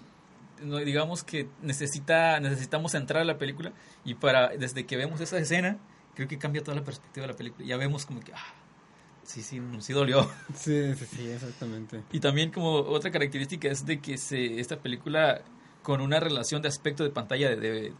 digamos 0.84 1.22
que 1.22 1.48
necesita, 1.62 2.38
necesitamos 2.40 2.94
entrar 2.94 3.22
a 3.22 3.24
la 3.24 3.38
película 3.38 3.72
y 4.04 4.14
para, 4.14 4.48
desde 4.48 4.84
que 4.84 4.96
vemos 4.96 5.20
esa 5.20 5.38
escena, 5.38 5.78
creo 6.14 6.28
que 6.28 6.38
cambia 6.38 6.62
toda 6.62 6.76
la 6.76 6.84
perspectiva 6.84 7.26
de 7.26 7.32
la 7.32 7.36
película. 7.36 7.66
Ya 7.66 7.76
vemos 7.76 8.06
como 8.06 8.20
que, 8.20 8.32
ah, 8.32 8.54
sí, 9.22 9.42
sí, 9.42 9.60
sí 9.80 9.92
dolió. 9.92 10.30
Sí, 10.54 10.94
sí, 10.94 11.06
sí, 11.06 11.28
exactamente. 11.28 12.02
Y 12.12 12.20
también 12.20 12.50
como 12.50 12.72
otra 12.72 13.10
característica 13.10 13.68
es 13.68 13.86
de 13.86 14.00
que 14.00 14.18
se, 14.18 14.60
esta 14.60 14.78
película 14.78 15.42
con 15.82 16.00
una 16.00 16.20
relación 16.20 16.60
de 16.60 16.68
aspecto 16.68 17.04
de 17.04 17.10
pantalla 17.10 17.56
de 17.56 17.94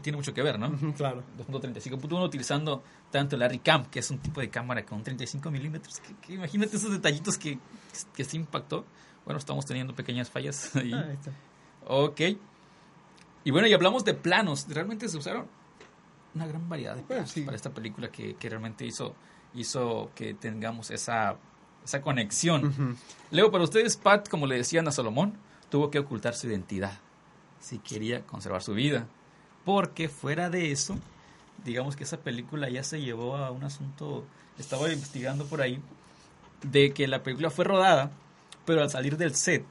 tiene 0.00 0.16
mucho 0.16 0.34
que 0.34 0.42
ver, 0.42 0.58
¿no? 0.58 0.70
claro. 0.96 1.22
2.35.1 1.48 2.24
utilizando 2.24 2.82
tanto 3.10 3.36
el 3.36 3.62
Cam, 3.62 3.86
que 3.86 4.00
es 4.00 4.10
un 4.10 4.18
tipo 4.18 4.40
de 4.40 4.48
cámara 4.48 4.84
con 4.84 5.02
35 5.02 5.50
milímetros. 5.50 6.00
Que, 6.20 6.34
imagínate 6.34 6.76
esos 6.76 6.90
detallitos 6.90 7.38
que, 7.38 7.58
que, 8.14 8.24
se 8.24 8.36
impactó. 8.36 8.84
Bueno, 9.24 9.38
estamos 9.38 9.64
teniendo 9.66 9.94
pequeñas 9.94 10.30
fallas 10.30 10.74
ahí. 10.76 10.92
Ah, 10.92 11.12
está. 11.12 11.30
Ok. 11.86 12.20
Y 13.44 13.50
bueno, 13.50 13.66
y 13.68 13.72
hablamos 13.72 14.04
de 14.04 14.14
planos. 14.14 14.66
Realmente 14.68 15.08
se 15.08 15.18
usaron 15.18 15.46
una 16.34 16.46
gran 16.46 16.68
variedad 16.68 16.96
de 16.96 17.02
planos 17.02 17.32
para 17.44 17.56
esta 17.56 17.70
película 17.70 18.10
que, 18.10 18.34
que, 18.34 18.48
realmente 18.48 18.86
hizo, 18.86 19.14
hizo 19.54 20.10
que 20.14 20.34
tengamos 20.34 20.90
esa, 20.90 21.36
esa 21.84 22.00
conexión. 22.00 22.96
Leo, 23.30 23.50
para 23.50 23.64
ustedes, 23.64 23.96
Pat, 23.96 24.28
como 24.28 24.46
le 24.46 24.56
decían 24.56 24.88
a 24.88 24.90
Salomón, 24.90 25.34
tuvo 25.70 25.90
que 25.90 25.98
ocultar 25.98 26.34
su 26.34 26.48
identidad 26.48 26.98
si 27.64 27.78
quería 27.78 28.22
conservar 28.26 28.62
su 28.62 28.74
vida. 28.74 29.06
Porque 29.64 30.08
fuera 30.08 30.50
de 30.50 30.70
eso, 30.72 30.96
digamos 31.64 31.96
que 31.96 32.04
esa 32.04 32.18
película 32.18 32.68
ya 32.68 32.82
se 32.84 33.00
llevó 33.00 33.36
a 33.36 33.50
un 33.50 33.64
asunto, 33.64 34.24
estaba 34.58 34.92
investigando 34.92 35.46
por 35.46 35.62
ahí, 35.62 35.80
de 36.62 36.92
que 36.92 37.08
la 37.08 37.22
película 37.22 37.50
fue 37.50 37.64
rodada, 37.64 38.10
pero 38.66 38.82
al 38.82 38.90
salir 38.90 39.16
del 39.16 39.34
set, 39.34 39.64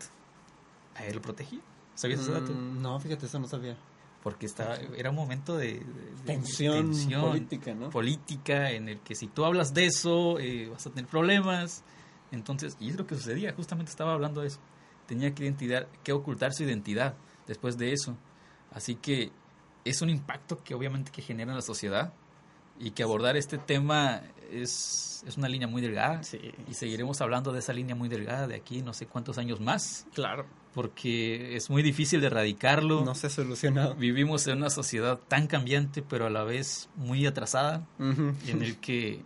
a 0.95 1.05
él 1.05 1.15
lo 1.15 1.21
protegía. 1.21 1.59
¿Sabías 1.95 2.21
ese 2.21 2.31
dato? 2.31 2.53
Mm, 2.53 2.81
no, 2.81 2.99
fíjate, 2.99 3.25
eso 3.27 3.39
no 3.39 3.47
sabía. 3.47 3.75
Porque 4.23 4.45
estaba, 4.45 4.75
era 4.97 5.09
un 5.09 5.15
momento 5.17 5.57
de, 5.57 5.73
de- 5.73 5.79
de- 5.79 6.23
Tensión 6.25 6.85
tensión 6.87 7.21
política, 7.29 7.73
¿no? 7.75 7.89
política 7.89 8.71
en 8.71 8.87
el 8.89 8.99
que 9.01 9.15
si 9.15 9.27
tú 9.27 9.43
hablas 9.43 9.73
de 9.73 9.85
eso 9.85 10.39
eh, 10.39 10.69
vas 10.71 10.87
a 10.87 10.91
tener 10.91 11.09
problemas. 11.09 11.83
Entonces, 12.31 12.77
y 12.79 12.89
es 12.89 12.95
lo 12.97 13.05
que 13.05 13.15
sucedía, 13.15 13.53
justamente 13.53 13.91
estaba 13.91 14.13
hablando 14.13 14.41
de 14.41 14.47
eso. 14.47 14.59
Tenía 15.07 15.35
que, 15.35 15.43
identidad, 15.43 15.87
que 16.03 16.13
ocultar 16.13 16.53
su 16.53 16.63
identidad 16.63 17.15
después 17.47 17.77
de 17.77 17.91
eso. 17.91 18.15
Así 18.73 18.95
que 18.95 19.31
es 19.85 20.01
un 20.01 20.09
impacto 20.09 20.63
que 20.63 20.73
obviamente 20.75 21.11
que 21.11 21.21
genera 21.21 21.51
en 21.51 21.55
la 21.57 21.61
sociedad 21.61 22.13
y 22.79 22.91
que 22.91 23.03
abordar 23.03 23.37
este 23.37 23.57
tema 23.57 24.21
es, 24.51 25.23
es 25.27 25.37
una 25.37 25.47
línea 25.47 25.67
muy 25.67 25.81
delgada. 25.81 26.23
Sí. 26.23 26.39
Y 26.69 26.73
seguiremos 26.73 27.21
hablando 27.21 27.51
de 27.51 27.59
esa 27.59 27.73
línea 27.73 27.95
muy 27.95 28.09
delgada 28.09 28.47
de 28.47 28.55
aquí 28.55 28.81
no 28.81 28.93
sé 28.93 29.05
cuántos 29.07 29.37
años 29.37 29.59
más, 29.59 30.05
Claro. 30.13 30.45
porque 30.73 31.55
es 31.55 31.69
muy 31.69 31.83
difícil 31.83 32.19
de 32.21 32.27
erradicarlo. 32.27 33.03
No 33.05 33.13
se 33.15 33.27
ha 33.27 33.29
solucionado. 33.29 33.95
Vivimos 33.95 34.47
en 34.47 34.57
una 34.57 34.69
sociedad 34.69 35.19
tan 35.27 35.47
cambiante, 35.47 36.01
pero 36.01 36.25
a 36.25 36.29
la 36.29 36.43
vez 36.43 36.89
muy 36.95 37.25
atrasada, 37.25 37.85
en 37.99 38.63
el 38.63 38.77
que, 38.77 39.23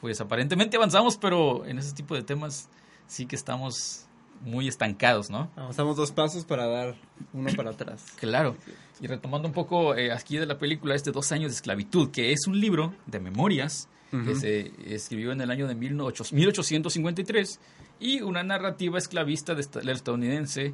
pues 0.00 0.20
aparentemente 0.20 0.76
avanzamos, 0.76 1.16
pero 1.16 1.64
en 1.66 1.78
ese 1.78 1.92
tipo 1.94 2.14
de 2.14 2.22
temas 2.22 2.68
sí 3.06 3.26
que 3.26 3.36
estamos 3.36 4.04
muy 4.44 4.68
estancados, 4.68 5.30
¿no? 5.30 5.50
Avanzamos 5.56 5.96
dos 5.96 6.12
pasos 6.12 6.44
para 6.44 6.66
dar 6.66 6.94
uno 7.32 7.50
para 7.56 7.70
atrás. 7.70 8.04
Claro. 8.20 8.56
Y 9.00 9.06
retomando 9.06 9.46
un 9.48 9.54
poco 9.54 9.94
eh, 9.94 10.12
aquí 10.12 10.36
de 10.38 10.46
la 10.46 10.58
película, 10.58 10.94
este 10.94 11.12
Dos 11.12 11.32
años 11.32 11.50
de 11.52 11.56
esclavitud, 11.56 12.10
que 12.10 12.32
es 12.32 12.46
un 12.46 12.60
libro 12.60 12.94
de 13.06 13.20
memorias 13.20 13.88
que 14.10 14.34
se 14.34 14.72
escribió 14.86 15.32
en 15.32 15.40
el 15.42 15.50
año 15.50 15.66
de 15.66 15.76
18- 15.76 16.32
1853 16.32 17.60
y 18.00 18.22
una 18.22 18.42
narrativa 18.42 18.96
esclavista 18.96 19.54
de 19.54 19.66
del 19.66 19.90
estadounidense 19.90 20.72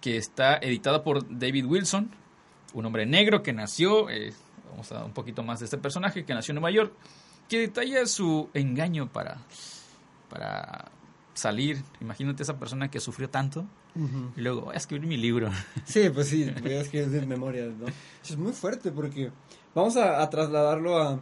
que 0.00 0.16
está 0.16 0.56
editada 0.58 1.02
por 1.02 1.26
David 1.28 1.64
Wilson, 1.64 2.10
un 2.74 2.86
hombre 2.86 3.06
negro 3.06 3.42
que 3.42 3.52
nació, 3.52 4.08
eh, 4.10 4.32
vamos 4.70 4.90
a 4.92 4.96
dar 4.96 5.04
un 5.04 5.12
poquito 5.12 5.42
más 5.42 5.60
de 5.60 5.64
este 5.64 5.78
personaje, 5.78 6.24
que 6.24 6.34
nació 6.34 6.52
en 6.52 6.56
Nueva 6.56 6.70
York, 6.70 6.92
que 7.48 7.60
detalla 7.60 8.06
su 8.06 8.50
engaño 8.54 9.08
para, 9.08 9.38
para 10.28 10.90
salir. 11.38 11.82
Imagínate 12.00 12.42
esa 12.42 12.58
persona 12.58 12.90
que 12.90 13.00
sufrió 13.00 13.30
tanto 13.30 13.64
y 14.36 14.40
luego 14.40 14.62
voy 14.62 14.74
a 14.74 14.78
escribir 14.78 15.06
mi 15.08 15.16
libro. 15.16 15.50
Sí, 15.84 16.10
pues 16.10 16.28
sí, 16.28 16.50
voy 16.62 16.72
a 16.74 16.80
escribir 16.82 17.08
de 17.08 17.26
memorias, 17.26 17.74
¿no? 17.78 17.86
Es 18.22 18.36
muy 18.36 18.52
fuerte 18.52 18.90
porque 18.92 19.30
vamos 19.74 19.96
a, 19.96 20.22
a 20.22 20.28
trasladarlo 20.30 20.98
a, 21.00 21.20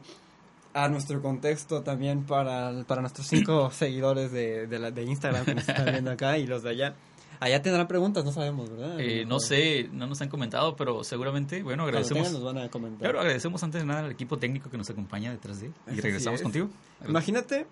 a 0.75 0.89
nuestro 0.89 1.23
contexto 1.23 1.83
también 1.83 2.25
para, 2.25 2.85
para 2.87 3.01
nuestros 3.01 3.27
cinco 3.27 3.71
seguidores 3.73 4.33
de, 4.33 4.67
de, 4.67 4.79
la- 4.79 4.91
de 4.91 5.03
Instagram 5.05 5.45
que 5.45 5.55
nos 5.55 5.69
están 5.69 5.87
viendo 5.87 6.11
acá 6.11 6.37
y 6.39 6.47
los 6.47 6.63
de 6.63 6.71
allá. 6.71 6.95
Allá 7.39 7.61
tendrán 7.61 7.87
preguntas, 7.87 8.25
no 8.25 8.33
sabemos, 8.33 8.71
¿verdad? 8.71 8.99
Eh, 8.99 9.27
no 9.27 9.41
sé, 9.41 9.91
no 9.93 10.07
nos 10.07 10.23
han 10.23 10.31
comentado, 10.31 10.75
pero 10.75 11.05
seguramente, 11.05 11.63
bueno, 11.63 11.83
agradecemos. 11.85 12.33
nos 12.33 12.43
van 12.43 12.57
a 12.57 12.71
comentar. 12.71 13.01
Claro, 13.01 13.21
agradecemos 13.21 13.63
antes 13.63 13.83
de 13.83 13.87
nada 13.87 14.01
al 14.07 14.11
equipo 14.11 14.39
técnico 14.39 14.71
que 14.71 14.79
nos 14.79 14.89
acompaña 14.89 15.31
detrás 15.33 15.61
de 15.61 15.67
él. 15.67 15.73
Y 15.87 15.91
Así 15.91 16.01
regresamos 16.01 16.41
es. 16.41 16.43
contigo. 16.45 16.71
Imagínate 17.07 17.67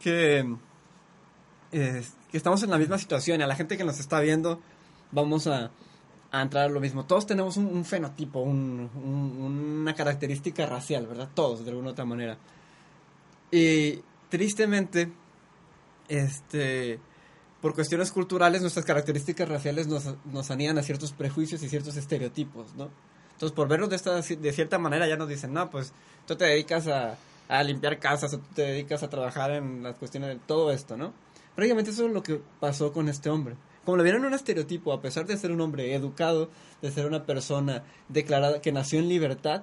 que, 0.00 0.56
eh, 1.74 2.02
que 2.30 2.36
estamos 2.36 2.62
en 2.62 2.70
la 2.70 2.78
misma 2.78 2.98
situación 2.98 3.42
a 3.42 3.46
la 3.46 3.56
gente 3.56 3.76
que 3.76 3.84
nos 3.84 3.98
está 4.00 4.20
viendo 4.20 4.60
vamos 5.12 5.46
a, 5.46 5.70
a 6.32 6.42
entrar 6.42 6.64
a 6.64 6.68
lo 6.68 6.80
mismo. 6.80 7.04
Todos 7.04 7.26
tenemos 7.26 7.56
un, 7.56 7.66
un 7.66 7.84
fenotipo, 7.84 8.40
un- 8.40 8.90
un- 8.94 9.36
una 9.82 9.94
característica 9.94 10.66
racial, 10.66 11.06
¿verdad? 11.06 11.28
Todos, 11.34 11.64
de 11.64 11.70
alguna 11.70 11.90
otra 11.90 12.04
manera. 12.04 12.36
Y 13.50 14.00
tristemente, 14.30 15.12
este, 16.08 16.98
por 17.60 17.74
cuestiones 17.74 18.10
culturales, 18.12 18.60
nuestras 18.60 18.84
características 18.84 19.48
raciales 19.48 19.86
nos, 19.86 20.04
nos 20.32 20.50
anían 20.50 20.78
a 20.78 20.82
ciertos 20.82 21.12
prejuicios 21.12 21.62
y 21.62 21.68
ciertos 21.68 21.96
estereotipos, 21.96 22.74
¿no? 22.74 22.90
Entonces, 23.32 23.54
por 23.54 23.68
verlos 23.68 23.90
de, 23.90 23.96
esta, 23.96 24.14
de 24.20 24.52
cierta 24.52 24.78
manera, 24.78 25.06
ya 25.08 25.16
nos 25.16 25.28
dicen, 25.28 25.52
no, 25.52 25.70
pues 25.70 25.92
tú 26.26 26.36
te 26.36 26.44
dedicas 26.44 26.86
a, 26.88 27.16
a 27.48 27.62
limpiar 27.62 27.98
casas 27.98 28.32
o 28.34 28.38
tú 28.38 28.46
te 28.54 28.62
dedicas 28.62 29.02
a 29.02 29.10
trabajar 29.10 29.50
en 29.52 29.82
las 29.82 29.96
cuestiones 29.96 30.28
de 30.30 30.36
todo 30.46 30.70
esto, 30.72 30.96
¿no? 30.96 31.12
Prácticamente 31.54 31.90
eso 31.90 32.06
es 32.06 32.12
lo 32.12 32.22
que 32.22 32.40
pasó 32.60 32.92
con 32.92 33.08
este 33.08 33.30
hombre. 33.30 33.56
Como 33.84 33.96
le 33.96 34.02
vieron 34.02 34.24
un 34.24 34.34
estereotipo, 34.34 34.92
a 34.92 35.00
pesar 35.00 35.26
de 35.26 35.36
ser 35.36 35.52
un 35.52 35.60
hombre 35.60 35.94
educado, 35.94 36.50
de 36.80 36.90
ser 36.90 37.06
una 37.06 37.24
persona 37.24 37.84
declarada 38.08 38.60
que 38.60 38.72
nació 38.72 38.98
en 38.98 39.08
libertad, 39.08 39.62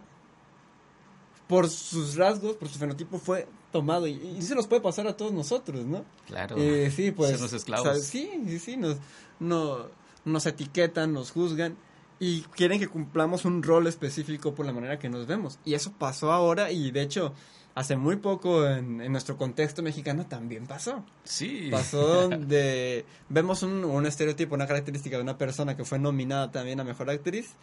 por 1.47 1.69
sus 1.69 2.15
rasgos, 2.15 2.55
por 2.55 2.69
su 2.69 2.79
fenotipo 2.79 3.17
fue 3.17 3.47
tomado 3.71 4.07
y, 4.07 4.13
y 4.13 4.41
se 4.41 4.55
nos 4.55 4.67
puede 4.67 4.81
pasar 4.81 5.07
a 5.07 5.17
todos 5.17 5.33
nosotros, 5.33 5.85
¿no? 5.85 6.05
Claro. 6.27 6.55
Eh, 6.57 6.91
sí, 6.95 7.11
pues. 7.11 7.31
Ser 7.31 7.41
los 7.41 7.53
esclavos. 7.53 7.87
o 7.87 7.93
sea, 7.93 8.01
sí, 8.01 8.31
sí, 8.47 8.59
sí. 8.59 8.77
Nos, 8.77 8.97
no, 9.39 9.87
nos 10.23 10.45
etiquetan, 10.45 11.11
nos 11.11 11.31
juzgan 11.31 11.75
y 12.19 12.41
quieren 12.41 12.79
que 12.79 12.87
cumplamos 12.87 13.45
un 13.45 13.63
rol 13.63 13.87
específico 13.87 14.53
por 14.53 14.65
la 14.65 14.73
manera 14.73 14.99
que 14.99 15.09
nos 15.09 15.25
vemos. 15.25 15.59
Y 15.65 15.73
eso 15.73 15.91
pasó 15.97 16.31
ahora 16.31 16.71
y 16.71 16.91
de 16.91 17.01
hecho, 17.01 17.33
hace 17.75 17.95
muy 17.95 18.17
poco 18.17 18.67
en, 18.67 19.01
en 19.01 19.11
nuestro 19.11 19.37
contexto 19.37 19.81
mexicano 19.81 20.25
también 20.25 20.67
pasó. 20.67 21.05
Sí. 21.23 21.69
Pasó 21.71 22.05
donde 22.29 23.05
vemos 23.29 23.63
un, 23.63 23.83
un 23.85 24.05
estereotipo, 24.05 24.55
una 24.55 24.67
característica 24.67 25.15
de 25.17 25.23
una 25.23 25.37
persona 25.37 25.75
que 25.75 25.85
fue 25.85 25.99
nominada 25.99 26.51
también 26.51 26.79
a 26.79 26.83
mejor 26.83 27.09
actriz 27.09 27.53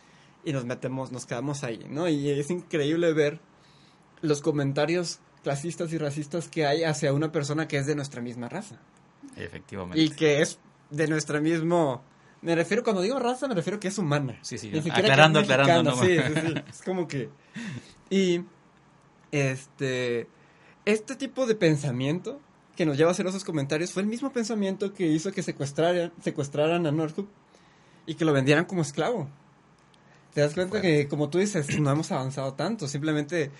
y 0.44 0.52
nos 0.52 0.64
metemos, 0.64 1.12
nos 1.12 1.26
quedamos 1.26 1.64
ahí, 1.64 1.84
¿no? 1.90 2.08
Y 2.08 2.30
es 2.30 2.50
increíble 2.50 3.12
ver 3.12 3.40
los 4.22 4.40
comentarios 4.40 5.20
clasistas 5.44 5.92
y 5.92 5.98
racistas 5.98 6.48
que 6.48 6.66
hay 6.66 6.84
hacia 6.84 7.12
una 7.12 7.30
persona 7.30 7.68
que 7.68 7.76
es 7.78 7.86
de 7.86 7.94
nuestra 7.94 8.20
misma 8.20 8.48
raza 8.48 8.76
Efectivamente. 9.36 10.00
y 10.00 10.10
que 10.10 10.42
es 10.42 10.58
de 10.90 11.06
nuestra 11.06 11.40
mismo 11.40 12.02
me 12.42 12.54
refiero 12.56 12.82
cuando 12.82 13.02
digo 13.02 13.18
raza 13.20 13.46
me 13.46 13.54
refiero 13.54 13.78
que 13.78 13.86
es 13.88 13.98
humana 13.98 14.36
Sí, 14.42 14.58
sí, 14.58 14.68
Ni 14.68 14.78
siquiera 14.82 14.94
que 15.00 15.12
aclarando, 15.12 15.40
es 15.40 15.48
aclarando, 15.48 15.90
no. 15.92 15.96
sí, 15.96 16.16
sí, 16.18 16.34
sí. 16.46 16.54
es 16.68 16.82
como 16.82 17.06
que 17.06 17.28
y 18.10 18.40
este 19.32 20.28
este 20.84 21.16
tipo 21.16 21.46
de 21.46 21.54
pensamiento 21.54 22.40
que 22.76 22.86
nos 22.86 22.96
lleva 22.96 23.10
a 23.10 23.12
hacer 23.12 23.26
esos 23.26 23.44
comentarios 23.44 23.92
fue 23.92 24.02
el 24.02 24.08
mismo 24.08 24.32
pensamiento 24.32 24.94
que 24.94 25.06
hizo 25.06 25.32
que 25.32 25.42
secuestraran 25.42 26.12
secuestraran 26.22 26.86
a 26.86 26.92
Northup 26.92 27.28
y 28.06 28.14
que 28.14 28.24
lo 28.24 28.32
vendieran 28.32 28.64
como 28.64 28.82
esclavo 28.82 29.28
te 30.34 30.40
das 30.40 30.54
cuenta 30.54 30.80
que 30.80 31.08
como 31.08 31.28
tú 31.28 31.38
dices 31.38 31.66
no 31.80 31.90
hemos 31.90 32.10
avanzado 32.12 32.54
tanto 32.54 32.88
simplemente 32.88 33.50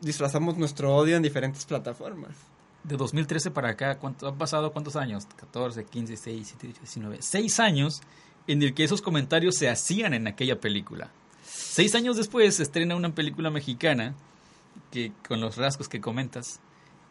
disfrazamos 0.00 0.56
nuestro 0.56 0.94
odio 0.94 1.16
en 1.16 1.22
diferentes 1.22 1.64
plataformas 1.64 2.32
De 2.84 2.96
2013 2.96 3.50
para 3.50 3.70
acá, 3.70 3.98
¿cuánto, 3.98 4.28
¿han 4.28 4.36
pasado 4.36 4.72
cuántos 4.72 4.96
años? 4.96 5.26
14, 5.36 5.84
15, 5.84 6.08
16, 6.12 6.36
17, 6.36 6.66
18, 6.66 6.80
19. 6.82 7.22
Seis 7.22 7.60
años 7.60 8.02
en 8.46 8.62
el 8.62 8.74
que 8.74 8.84
esos 8.84 9.00
comentarios 9.00 9.56
se 9.56 9.70
hacían 9.70 10.12
en 10.12 10.26
aquella 10.26 10.60
película. 10.60 11.10
Seis 11.42 11.94
años 11.94 12.16
después 12.16 12.56
se 12.56 12.62
estrena 12.62 12.94
una 12.94 13.14
película 13.14 13.50
mexicana 13.50 14.14
que 14.90 15.12
con 15.26 15.40
los 15.40 15.56
rasgos 15.56 15.88
que 15.88 16.00
comentas 16.00 16.60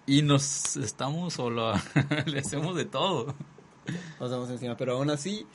y 0.06 0.22
nos 0.22 0.76
estamos 0.78 1.34
solo 1.34 1.74
le 2.26 2.40
hacemos 2.40 2.76
de 2.76 2.86
todo. 2.86 3.34
pasamos 4.20 4.50
encima, 4.50 4.76
pero 4.78 4.94
aún 4.94 5.10
así 5.10 5.46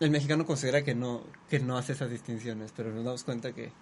el 0.00 0.10
mexicano 0.10 0.46
considera 0.46 0.82
que 0.82 0.94
no 0.94 1.22
que 1.48 1.60
no 1.60 1.76
hace 1.76 1.92
esas 1.92 2.10
distinciones, 2.10 2.72
pero 2.76 2.92
nos 2.92 3.04
damos 3.04 3.24
cuenta 3.24 3.52
que, 3.52 3.72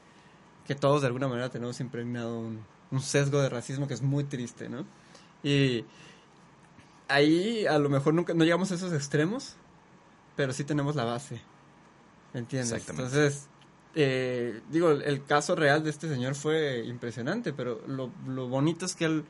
que 0.66 0.74
todos 0.74 1.02
de 1.02 1.06
alguna 1.06 1.28
manera 1.28 1.48
tenemos 1.48 1.80
impregnado 1.80 2.38
un, 2.38 2.64
un 2.90 3.00
sesgo 3.00 3.40
de 3.40 3.48
racismo 3.48 3.86
que 3.86 3.94
es 3.94 4.02
muy 4.02 4.24
triste, 4.24 4.68
¿no? 4.68 4.84
Y 5.42 5.84
ahí 7.08 7.66
a 7.66 7.78
lo 7.78 7.88
mejor 7.88 8.14
nunca 8.14 8.34
no 8.34 8.44
llegamos 8.44 8.70
a 8.72 8.74
esos 8.74 8.92
extremos, 8.92 9.56
pero 10.36 10.52
sí 10.52 10.64
tenemos 10.64 10.96
la 10.96 11.04
base, 11.04 11.40
¿me 12.32 12.40
entiendes? 12.40 12.72
Exactamente. 12.72 13.16
Entonces, 13.16 13.48
eh, 13.94 14.60
digo, 14.70 14.90
el, 14.90 15.24
caso 15.24 15.54
real 15.54 15.82
de 15.82 15.90
este 15.90 16.08
señor 16.08 16.34
fue 16.34 16.84
impresionante, 16.86 17.52
pero 17.52 17.80
lo, 17.86 18.10
lo 18.26 18.48
bonito 18.48 18.86
es 18.86 18.94
que 18.94 19.06
él 19.06 19.24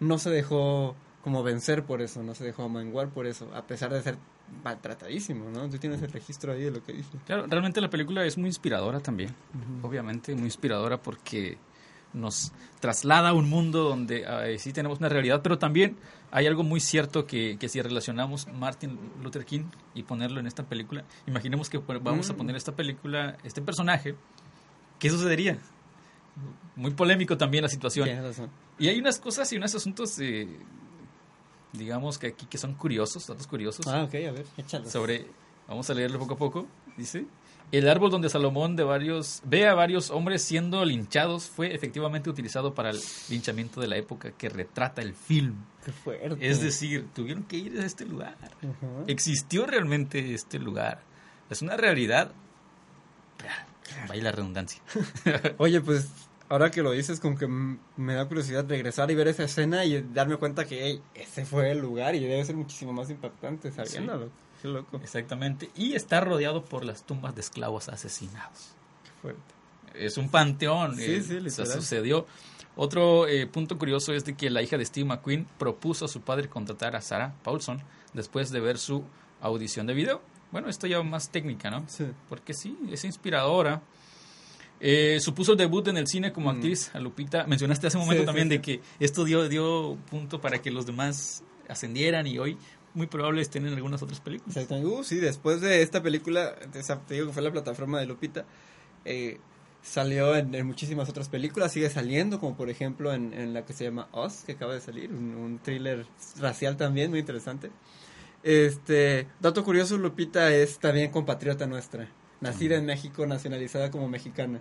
no 0.00 0.18
se 0.18 0.30
dejó 0.30 0.94
como 1.22 1.42
vencer 1.42 1.84
por 1.84 2.02
eso, 2.02 2.22
no 2.22 2.34
se 2.34 2.44
dejó 2.44 2.68
menguar 2.68 3.08
por 3.08 3.26
eso, 3.26 3.50
a 3.54 3.66
pesar 3.66 3.92
de 3.92 4.02
ser 4.02 4.18
maltratadísimo, 4.62 5.50
¿no? 5.50 5.68
Tú 5.70 5.78
tienes 5.78 6.02
el 6.02 6.12
registro 6.12 6.52
ahí 6.52 6.62
de 6.62 6.70
lo 6.70 6.82
que 6.82 6.92
dice. 6.92 7.10
Claro, 7.26 7.46
realmente 7.46 7.80
la 7.80 7.88
película 7.90 8.24
es 8.24 8.36
muy 8.36 8.48
inspiradora 8.48 9.00
también. 9.00 9.34
Obviamente, 9.82 10.34
muy 10.34 10.44
inspiradora 10.44 11.00
porque 11.00 11.56
nos 12.14 12.52
traslada 12.80 13.30
a 13.30 13.32
un 13.34 13.48
mundo 13.48 13.82
donde 13.84 14.24
eh, 14.26 14.58
sí 14.58 14.72
tenemos 14.72 14.98
una 15.00 15.08
realidad, 15.08 15.40
pero 15.42 15.58
también 15.58 15.96
hay 16.30 16.46
algo 16.46 16.62
muy 16.62 16.80
cierto 16.80 17.26
que, 17.26 17.56
que 17.58 17.68
si 17.68 17.80
relacionamos 17.82 18.46
Martin 18.48 18.98
Luther 19.22 19.44
King 19.44 19.64
y 19.94 20.02
ponerlo 20.04 20.40
en 20.40 20.46
esta 20.46 20.62
película, 20.64 21.04
imaginemos 21.26 21.68
que 21.68 21.78
vamos 21.78 22.30
a 22.30 22.32
Mm. 22.32 22.36
poner 22.36 22.56
esta 22.56 22.72
película, 22.72 23.36
este 23.44 23.60
personaje, 23.62 24.14
¿qué 24.98 25.10
sucedería? 25.10 25.58
Muy 26.76 26.92
polémico 26.92 27.36
también 27.36 27.62
la 27.62 27.68
situación. 27.68 28.08
Y 28.78 28.88
hay 28.88 28.98
unas 28.98 29.18
cosas 29.20 29.52
y 29.52 29.56
unos 29.56 29.74
asuntos, 29.74 30.18
eh, 30.20 30.48
digamos 31.72 32.18
que 32.18 32.28
aquí 32.28 32.46
que 32.46 32.58
son 32.58 32.74
curiosos, 32.74 33.26
datos 33.26 33.46
curiosos 33.46 33.86
Ah, 33.86 34.04
ok, 34.04 34.14
a 34.14 34.32
ver, 34.32 34.46
échalo. 34.56 34.88
sobre, 34.90 35.26
vamos 35.68 35.88
a 35.90 35.94
leerlo 35.94 36.18
poco 36.18 36.34
a 36.34 36.36
poco, 36.36 36.66
dice, 36.96 37.26
el 37.76 37.88
árbol 37.88 38.10
donde 38.10 38.28
Salomón 38.28 38.76
de 38.76 38.84
varios, 38.84 39.42
ve 39.44 39.66
a 39.66 39.74
varios 39.74 40.10
hombres 40.10 40.42
siendo 40.42 40.84
linchados 40.84 41.48
fue 41.48 41.74
efectivamente 41.74 42.30
utilizado 42.30 42.74
para 42.74 42.90
el 42.90 43.00
linchamiento 43.28 43.80
de 43.80 43.88
la 43.88 43.96
época 43.96 44.32
que 44.32 44.48
retrata 44.48 45.02
el 45.02 45.14
film. 45.14 45.64
Qué 45.84 45.92
fuerte. 45.92 46.46
Es 46.46 46.60
decir, 46.60 47.08
tuvieron 47.14 47.44
que 47.44 47.56
ir 47.56 47.80
a 47.80 47.84
este 47.86 48.04
lugar. 48.04 48.36
Existió 49.06 49.66
realmente 49.66 50.34
este 50.34 50.58
lugar. 50.58 51.02
Es 51.50 51.62
una 51.62 51.76
realidad 51.76 52.32
real. 53.38 53.66
Vaya 54.08 54.22
la 54.22 54.32
redundancia. 54.32 54.82
Oye, 55.58 55.80
pues 55.80 56.10
ahora 56.48 56.70
que 56.70 56.82
lo 56.82 56.92
dices, 56.92 57.20
como 57.20 57.36
que 57.36 57.46
me 57.46 58.14
da 58.14 58.26
curiosidad 58.26 58.66
regresar 58.68 59.10
y 59.10 59.14
ver 59.14 59.28
esa 59.28 59.44
escena 59.44 59.84
y 59.84 60.02
darme 60.02 60.36
cuenta 60.36 60.64
que 60.64 60.80
hey, 60.82 61.02
ese 61.14 61.44
fue 61.44 61.70
el 61.70 61.78
lugar 61.78 62.14
y 62.14 62.20
debe 62.20 62.44
ser 62.44 62.56
muchísimo 62.56 62.92
más 62.92 63.10
impactante 63.10 63.72
sabiéndolo. 63.72 64.30
Qué 64.64 64.68
loco. 64.70 64.96
Exactamente. 65.02 65.68
Y 65.76 65.92
está 65.92 66.22
rodeado 66.22 66.64
por 66.64 66.86
las 66.86 67.04
tumbas 67.04 67.34
de 67.34 67.42
esclavos 67.42 67.90
asesinados. 67.90 68.70
Qué 69.04 69.10
fuerte. 69.20 69.42
Es 69.92 70.16
un 70.16 70.30
panteón. 70.30 70.96
Sí, 70.96 71.02
eh, 71.04 71.20
sí, 71.22 71.38
literal. 71.38 71.66
sucedió. 71.70 72.26
Otro 72.74 73.28
eh, 73.28 73.46
punto 73.46 73.76
curioso 73.76 74.14
es 74.14 74.24
de 74.24 74.34
que 74.34 74.48
la 74.48 74.62
hija 74.62 74.78
de 74.78 74.86
Steve 74.86 75.04
McQueen 75.06 75.46
propuso 75.58 76.06
a 76.06 76.08
su 76.08 76.22
padre 76.22 76.48
contratar 76.48 76.96
a 76.96 77.02
Sarah 77.02 77.34
Paulson 77.44 77.82
después 78.14 78.50
de 78.50 78.60
ver 78.60 78.78
su 78.78 79.04
audición 79.42 79.86
de 79.86 79.92
video. 79.92 80.22
Bueno, 80.50 80.70
esto 80.70 80.86
ya 80.86 81.02
más 81.02 81.28
técnica, 81.28 81.70
¿no? 81.70 81.84
Sí. 81.86 82.06
Porque 82.30 82.54
sí, 82.54 82.74
es 82.90 83.04
inspiradora. 83.04 83.82
Eh, 84.80 85.18
supuso 85.20 85.52
el 85.52 85.58
debut 85.58 85.86
en 85.88 85.98
el 85.98 86.06
cine 86.06 86.32
como 86.32 86.50
Mm. 86.50 86.56
actriz 86.56 86.90
a 86.94 87.00
Lupita. 87.00 87.46
Mencionaste 87.46 87.86
hace 87.88 87.98
un 87.98 88.04
momento 88.04 88.22
Sí, 88.22 88.24
sí, 88.24 88.26
también 88.26 88.48
sí. 88.48 88.54
de 88.56 88.60
que 88.62 88.80
esto 88.98 89.24
dio, 89.24 89.46
dio 89.46 89.98
punto 90.10 90.40
para 90.40 90.62
que 90.62 90.70
los 90.70 90.86
demás 90.86 91.44
ascendieran 91.68 92.26
y 92.26 92.38
hoy 92.38 92.56
muy 92.94 93.06
probable 93.06 93.42
estén 93.42 93.66
en 93.66 93.74
algunas 93.74 94.02
otras 94.02 94.20
películas. 94.20 94.56
Exactamente. 94.56 94.88
Uh, 94.88 95.04
sí, 95.04 95.16
después 95.16 95.60
de 95.60 95.82
esta 95.82 96.02
película, 96.02 96.54
te 96.54 97.14
digo 97.14 97.26
que 97.26 97.32
fue 97.32 97.42
la 97.42 97.52
plataforma 97.52 98.00
de 98.00 98.06
Lupita, 98.06 98.44
eh, 99.04 99.40
salió 99.82 100.34
en, 100.34 100.54
en 100.54 100.66
muchísimas 100.66 101.08
otras 101.08 101.28
películas, 101.28 101.72
sigue 101.72 101.90
saliendo, 101.90 102.40
como 102.40 102.56
por 102.56 102.70
ejemplo 102.70 103.12
en, 103.12 103.34
en 103.34 103.52
la 103.52 103.66
que 103.66 103.72
se 103.72 103.84
llama 103.84 104.08
Us, 104.12 104.44
que 104.46 104.52
acaba 104.52 104.74
de 104.74 104.80
salir, 104.80 105.12
un, 105.12 105.34
un 105.34 105.58
thriller 105.58 106.06
racial 106.38 106.76
también, 106.76 107.10
muy 107.10 107.18
interesante. 107.18 107.70
Este, 108.42 109.26
dato 109.40 109.64
curioso, 109.64 109.98
Lupita 109.98 110.52
es 110.52 110.78
también 110.78 111.10
compatriota 111.10 111.66
nuestra, 111.66 112.08
nacida 112.40 112.76
en 112.76 112.86
México, 112.86 113.26
nacionalizada 113.26 113.90
como 113.90 114.08
mexicana. 114.08 114.60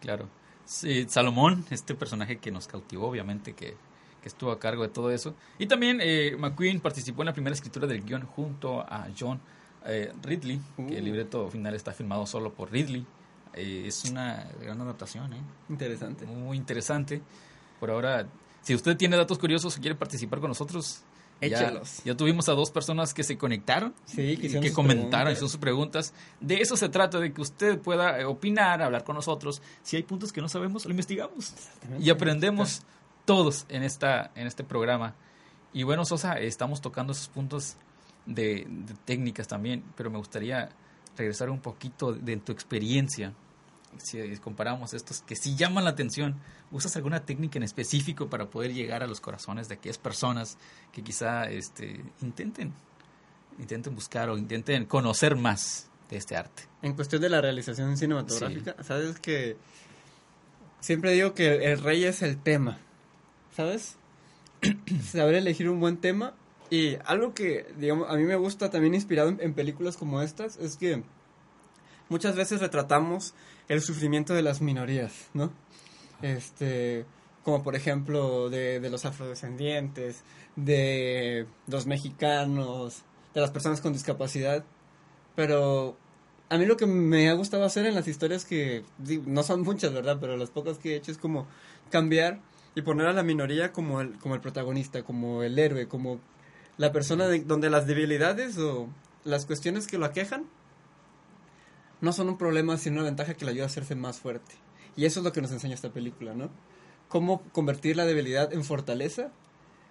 Claro. 0.00 0.28
Sí, 0.64 1.04
Salomón, 1.08 1.64
este 1.70 1.94
personaje 1.94 2.38
que 2.38 2.50
nos 2.52 2.68
cautivó, 2.68 3.08
obviamente, 3.08 3.54
que, 3.54 3.74
que 4.22 4.28
estuvo 4.28 4.50
a 4.52 4.58
cargo 4.58 4.82
de 4.82 4.88
todo 4.88 5.10
eso. 5.10 5.34
Y 5.58 5.66
también 5.66 5.98
eh, 6.02 6.36
McQueen 6.38 6.80
participó 6.80 7.22
en 7.22 7.26
la 7.26 7.32
primera 7.32 7.54
escritura 7.54 7.86
del 7.86 8.02
guion 8.04 8.22
junto 8.26 8.80
a 8.80 9.08
John 9.18 9.40
eh, 9.86 10.12
Ridley, 10.22 10.60
que 10.76 10.96
el 10.98 11.02
Uh. 11.02 11.06
libreto 11.06 11.48
final 11.50 11.74
está 11.74 11.92
firmado 11.92 12.26
solo 12.26 12.52
por 12.52 12.70
Ridley. 12.70 13.06
Eh, 13.54 13.84
es 13.86 14.04
una 14.04 14.46
gran 14.62 14.80
adaptación, 14.80 15.32
¿eh? 15.32 15.40
Interesante. 15.68 16.26
muy 16.26 16.56
interesante. 16.56 17.22
Por 17.80 17.90
ahora, 17.90 18.26
si 18.62 18.74
usted 18.74 18.96
tiene 18.96 19.16
datos 19.16 19.38
curiosos 19.38 19.76
y 19.78 19.80
quiere 19.80 19.96
participar 19.96 20.38
con 20.40 20.48
nosotros, 20.48 21.02
ya, 21.40 21.46
Échelos. 21.46 22.02
ya 22.04 22.14
tuvimos 22.14 22.50
a 22.50 22.52
dos 22.52 22.70
personas 22.70 23.14
que 23.14 23.24
se 23.24 23.38
conectaron 23.38 23.94
Sí, 24.04 24.20
y 24.20 24.36
que 24.36 24.46
hicieron 24.48 24.62
que 24.62 24.74
comentaron, 24.74 25.32
hicieron 25.32 25.48
sus 25.48 25.58
preguntas. 25.58 26.12
De 26.38 26.60
eso 26.60 26.76
se 26.76 26.90
trata, 26.90 27.18
de 27.18 27.32
que 27.32 27.40
usted 27.40 27.78
pueda 27.78 28.28
opinar, 28.28 28.82
hablar 28.82 29.02
con 29.04 29.16
nosotros. 29.16 29.62
Si 29.82 29.96
hay 29.96 30.02
puntos 30.02 30.30
que 30.32 30.42
no 30.42 30.50
sabemos, 30.50 30.84
lo 30.84 30.90
investigamos 30.90 31.54
y 31.98 32.10
aprendemos 32.10 32.82
todos 33.24 33.66
en 33.68 33.82
esta 33.82 34.30
en 34.34 34.46
este 34.46 34.64
programa. 34.64 35.14
Y 35.72 35.84
bueno, 35.84 36.04
Sosa, 36.04 36.38
estamos 36.38 36.80
tocando 36.80 37.12
esos 37.12 37.28
puntos 37.28 37.76
de, 38.26 38.66
de 38.68 38.94
técnicas 39.04 39.46
también, 39.46 39.84
pero 39.96 40.10
me 40.10 40.18
gustaría 40.18 40.70
regresar 41.16 41.50
un 41.50 41.60
poquito 41.60 42.12
de 42.12 42.36
tu 42.38 42.52
experiencia. 42.52 43.34
Si 43.98 44.36
comparamos 44.38 44.94
estos 44.94 45.20
que 45.22 45.34
sí 45.34 45.56
llaman 45.56 45.84
la 45.84 45.90
atención, 45.90 46.36
¿usas 46.70 46.94
alguna 46.96 47.24
técnica 47.24 47.58
en 47.58 47.64
específico 47.64 48.28
para 48.28 48.48
poder 48.48 48.72
llegar 48.72 49.02
a 49.02 49.06
los 49.06 49.20
corazones 49.20 49.68
de 49.68 49.74
aquellas 49.74 49.98
personas 49.98 50.58
que 50.92 51.02
quizá 51.02 51.50
este, 51.50 52.04
intenten, 52.22 52.72
intenten 53.58 53.94
buscar 53.94 54.30
o 54.30 54.38
intenten 54.38 54.86
conocer 54.86 55.34
más 55.34 55.90
de 56.08 56.18
este 56.18 56.36
arte? 56.36 56.62
En 56.82 56.94
cuestión 56.94 57.20
de 57.20 57.28
la 57.28 57.40
realización 57.40 57.96
cinematográfica, 57.96 58.76
sabes 58.82 59.18
que 59.18 59.56
siempre 60.78 61.10
digo 61.12 61.34
que 61.34 61.72
el 61.72 61.82
rey 61.82 62.04
es 62.04 62.22
el 62.22 62.38
tema, 62.38 62.78
¿sabes? 63.54 63.96
Saber 65.04 65.34
elegir 65.34 65.68
un 65.68 65.80
buen 65.80 65.96
tema 65.96 66.34
y 66.70 66.96
algo 67.04 67.34
que, 67.34 67.66
digamos, 67.78 68.08
a 68.08 68.14
mí 68.14 68.24
me 68.24 68.36
gusta 68.36 68.70
también 68.70 68.94
inspirado 68.94 69.34
en, 69.38 69.54
películas 69.54 69.96
como 69.96 70.22
estas 70.22 70.56
es 70.56 70.76
que 70.76 71.02
muchas 72.08 72.36
veces 72.36 72.60
retratamos 72.60 73.34
el 73.68 73.80
sufrimiento 73.80 74.34
de 74.34 74.42
las 74.42 74.60
minorías, 74.60 75.28
¿no? 75.34 75.52
Este, 76.22 77.04
como 77.44 77.62
por 77.62 77.74
ejemplo 77.74 78.50
de, 78.50 78.78
de 78.78 78.90
los 78.90 79.04
afrodescendientes, 79.04 80.22
de 80.54 81.46
los 81.66 81.86
mexicanos, 81.86 83.02
de 83.34 83.40
las 83.40 83.50
personas 83.50 83.80
con 83.80 83.92
discapacidad, 83.92 84.64
pero 85.34 85.96
a 86.50 86.58
mí 86.58 86.66
lo 86.66 86.76
que 86.76 86.86
me 86.86 87.30
ha 87.30 87.34
gustado 87.34 87.64
hacer 87.64 87.86
en 87.86 87.94
las 87.94 88.08
historias 88.08 88.44
que 88.44 88.84
no 89.26 89.42
son 89.42 89.62
muchas, 89.62 89.92
¿verdad? 89.92 90.18
Pero 90.20 90.36
las 90.36 90.50
pocas 90.50 90.78
que 90.78 90.92
he 90.92 90.96
hecho 90.96 91.12
es 91.12 91.18
como 91.18 91.46
cambiar 91.90 92.40
y 92.74 92.82
poner 92.82 93.06
a 93.06 93.12
la 93.12 93.22
minoría 93.22 93.72
como 93.72 94.00
el, 94.00 94.18
como 94.18 94.34
el 94.34 94.40
protagonista, 94.40 95.02
como 95.02 95.42
el 95.42 95.58
héroe, 95.58 95.88
como 95.88 96.20
la 96.78 96.92
persona 96.92 97.26
de- 97.28 97.40
donde 97.44 97.68
las 97.70 97.86
debilidades 97.86 98.58
o 98.58 98.88
las 99.24 99.46
cuestiones 99.46 99.86
que 99.86 99.98
lo 99.98 100.06
aquejan 100.06 100.44
no 102.00 102.12
son 102.12 102.28
un 102.28 102.38
problema, 102.38 102.76
sino 102.78 102.96
una 102.96 103.04
ventaja 103.04 103.34
que 103.34 103.44
le 103.44 103.50
ayuda 103.50 103.64
a 103.64 103.66
hacerse 103.66 103.94
más 103.94 104.18
fuerte. 104.20 104.54
Y 104.96 105.04
eso 105.04 105.20
es 105.20 105.24
lo 105.24 105.32
que 105.32 105.42
nos 105.42 105.52
enseña 105.52 105.74
esta 105.74 105.90
película, 105.92 106.34
¿no? 106.34 106.50
Cómo 107.08 107.42
convertir 107.52 107.96
la 107.96 108.06
debilidad 108.06 108.52
en 108.52 108.64
fortaleza 108.64 109.30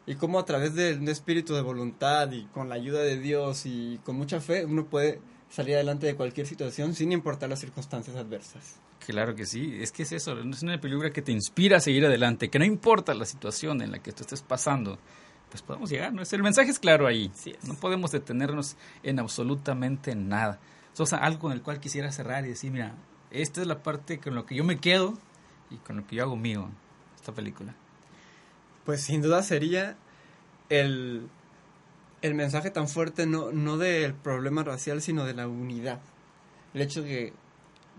y 0.08 0.16
cómo 0.16 0.40
a 0.40 0.46
través 0.46 0.74
de 0.74 0.96
un 0.96 1.08
espíritu 1.08 1.54
de 1.54 1.62
voluntad 1.62 2.32
y 2.32 2.46
con 2.46 2.70
la 2.70 2.76
ayuda 2.76 3.02
de 3.02 3.20
Dios 3.20 3.66
y 3.66 4.00
con 4.04 4.16
mucha 4.16 4.40
fe 4.42 4.66
uno 4.66 4.86
puede 4.86 5.20
salir 5.50 5.76
adelante 5.76 6.06
de 6.08 6.16
cualquier 6.16 6.46
situación 6.48 6.94
sin 6.94 7.12
importar 7.12 7.50
las 7.50 7.60
circunstancias 7.60 8.16
adversas. 8.16 8.76
Claro 9.06 9.34
que 9.36 9.46
sí, 9.46 9.78
es 9.82 9.92
que 9.92 10.04
es 10.04 10.12
eso, 10.12 10.38
es 10.40 10.62
una 10.64 10.80
película 10.80 11.10
que 11.10 11.22
te 11.22 11.32
inspira 11.32 11.78
a 11.78 11.80
seguir 11.80 12.06
adelante, 12.06 12.50
que 12.50 12.60
no 12.60 12.66
importa 12.66 13.14
la 13.14 13.26
situación 13.26 13.82
en 13.82 13.92
la 13.92 14.00
que 14.00 14.12
tú 14.12 14.22
estés 14.22 14.42
pasando, 14.42 15.00
pues 15.50 15.64
podemos 15.64 15.90
llegar, 15.90 16.14
¿no? 16.14 16.22
Es- 16.22 16.32
El 16.34 16.44
mensaje 16.44 16.70
es 16.70 16.80
claro 16.80 17.08
ahí, 17.08 17.32
es. 17.46 17.68
no 17.68 17.74
podemos 17.76 18.12
detenernos 18.12 18.76
en 19.02 19.20
absolutamente 19.20 20.14
nada. 20.16 20.60
Sosa, 20.94 21.18
algo 21.18 21.40
con 21.40 21.52
el 21.54 21.62
cual 21.62 21.80
quisiera 21.80 22.12
cerrar 22.12 22.46
y 22.46 22.50
decir, 22.50 22.72
mira, 22.72 22.94
esta 23.32 23.62
es 23.62 23.68
la 23.68 23.82
parte 23.82 24.20
con 24.20 24.36
lo 24.36 24.46
que 24.46 24.56
yo 24.56 24.64
me 24.64 24.80
quedo 24.80 25.18
y 25.72 25.78
con 25.78 25.98
lo 25.98 26.06
que 26.06 26.18
yo 26.18 26.24
hago 26.24 26.36
mío, 26.36 26.70
esta 27.16 27.32
película. 27.34 27.74
Pues 28.86 29.02
sin 29.02 29.22
duda 29.22 29.42
sería 29.44 29.96
el, 30.70 31.28
el 32.22 32.36
mensaje 32.36 32.72
tan 32.72 32.88
fuerte 32.88 33.26
no, 33.26 33.52
no 33.52 33.78
del 33.78 34.14
problema 34.14 34.64
racial, 34.64 35.02
sino 35.02 35.26
de 35.26 35.34
la 35.34 35.48
unidad. 35.48 36.00
El 36.74 36.82
hecho 36.82 37.04
que 37.04 37.34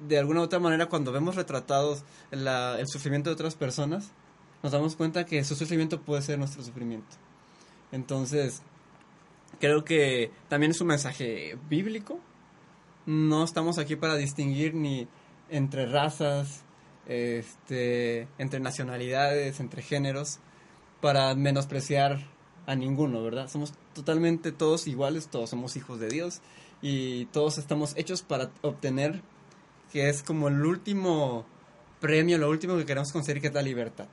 de 0.06 0.18
alguna 0.18 0.40
u 0.40 0.44
otra 0.44 0.58
manera 0.58 0.86
cuando 0.86 1.12
vemos 1.12 1.36
retratados 1.36 2.04
el 2.30 2.86
sufrimiento 2.86 3.30
de 3.30 3.34
otras 3.34 3.54
personas, 3.54 4.10
nos 4.62 4.72
damos 4.72 4.96
cuenta 4.96 5.24
que 5.24 5.44
su 5.44 5.54
sufrimiento 5.54 6.02
puede 6.02 6.22
ser 6.22 6.38
nuestro 6.38 6.62
sufrimiento. 6.62 7.16
Entonces, 7.92 8.62
creo 9.58 9.84
que 9.84 10.30
también 10.48 10.70
es 10.72 10.80
un 10.80 10.88
mensaje 10.88 11.58
bíblico. 11.68 12.20
No 13.06 13.44
estamos 13.44 13.78
aquí 13.78 13.96
para 13.96 14.16
distinguir 14.16 14.74
ni 14.74 15.08
entre 15.48 15.86
razas, 15.86 16.62
este, 17.06 18.28
entre 18.38 18.60
nacionalidades, 18.60 19.60
entre 19.60 19.82
géneros, 19.82 20.38
para 21.00 21.34
menospreciar 21.34 22.20
a 22.70 22.76
ninguno, 22.76 23.20
¿verdad? 23.22 23.50
Somos 23.50 23.72
totalmente 23.94 24.52
todos 24.52 24.86
iguales, 24.86 25.26
todos 25.26 25.50
somos 25.50 25.74
hijos 25.74 25.98
de 25.98 26.08
Dios 26.08 26.40
y 26.80 27.24
todos 27.26 27.58
estamos 27.58 27.94
hechos 27.96 28.22
para 28.22 28.50
obtener, 28.62 29.22
que 29.92 30.08
es 30.08 30.22
como 30.22 30.46
el 30.46 30.64
último 30.64 31.44
premio, 32.00 32.38
lo 32.38 32.48
último 32.48 32.76
que 32.76 32.86
queremos 32.86 33.10
conseguir, 33.10 33.42
que 33.42 33.48
es 33.48 33.54
la 33.54 33.62
libertad. 33.62 34.06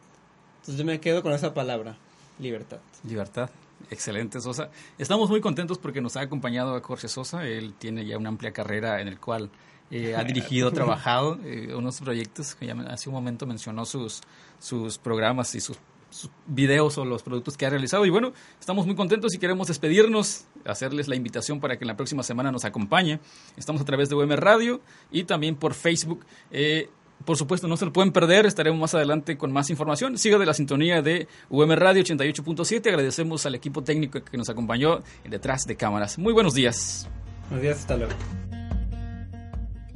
Entonces 0.56 0.76
yo 0.76 0.86
me 0.86 1.00
quedo 1.00 1.22
con 1.22 1.34
esa 1.34 1.54
palabra, 1.54 1.98
libertad. 2.40 2.80
Libertad. 3.04 3.52
Excelente, 3.92 4.42
Sosa. 4.42 4.72
Estamos 4.98 5.30
muy 5.30 5.40
contentos 5.40 5.78
porque 5.78 6.02
nos 6.02 6.18
ha 6.18 6.22
acompañado 6.22 6.76
a 6.76 6.82
Jorge 6.82 7.08
Sosa. 7.08 7.46
Él 7.46 7.76
tiene 7.78 8.08
ya 8.08 8.18
una 8.18 8.30
amplia 8.30 8.52
carrera 8.54 9.02
en 9.02 9.08
el 9.08 9.20
cual 9.20 9.52
eh, 9.92 10.16
ha 10.16 10.24
dirigido, 10.24 10.72
trabajado 10.74 11.38
eh, 11.44 11.76
unos 11.76 12.02
proyectos 12.02 12.56
que 12.56 12.66
ya 12.66 12.74
hace 12.90 13.08
un 13.08 13.14
momento 13.14 13.46
mencionó 13.46 13.86
sus, 13.86 14.22
sus 14.58 14.98
programas 14.98 15.54
y 15.54 15.62
sus 15.62 15.78
videos 16.46 16.98
o 16.98 17.06
los 17.06 17.24
productos 17.24 17.58
que 17.58 17.66
ha 17.66 17.70
realizado. 17.70 18.06
Y 18.06 18.10
bueno, 18.10 18.34
estamos 18.60 18.86
muy 18.86 18.96
contentos 18.96 19.34
y 19.34 19.38
queremos 19.38 19.68
despedirnos, 19.68 20.46
hacerles 20.66 21.08
la 21.08 21.16
invitación 21.16 21.60
para 21.60 21.78
que 21.78 21.84
en 21.84 21.88
la 21.88 21.98
próxima 21.98 22.24
semana 22.24 22.52
nos 22.52 22.66
acompañe. 22.66 23.20
Estamos 23.56 23.82
a 23.82 23.86
través 23.86 24.10
de 24.10 24.16
UM 24.16 24.32
Radio 24.32 24.82
y 25.12 25.24
también 25.24 25.56
por 25.56 25.74
Facebook. 25.74 26.26
Eh, 26.52 26.90
por 27.26 27.38
supuesto, 27.38 27.68
no 27.68 27.78
se 27.78 27.86
lo 27.86 27.94
pueden 27.94 28.12
perder. 28.12 28.46
Estaremos 28.46 28.80
más 28.80 28.94
adelante 28.94 29.38
con 29.38 29.52
más 29.52 29.70
información. 29.70 30.18
Siga 30.18 30.38
de 30.38 30.46
la 30.46 30.54
sintonía 30.54 31.02
de 31.02 31.28
UM 31.50 31.72
Radio 31.72 32.04
88.7. 32.04 32.88
Agradecemos 32.88 33.46
al 33.46 33.56
equipo 33.56 33.84
técnico 33.84 34.24
que 34.24 34.38
nos 34.38 34.50
acompañó 34.50 35.02
detrás 35.28 35.66
de 35.66 35.76
cámaras. 35.76 36.18
Muy 36.18 36.34
buenos 36.34 36.54
días. 36.54 37.10
Buenos 37.50 37.64
días, 37.64 37.80
hasta 37.80 37.98
luego. 37.98 38.14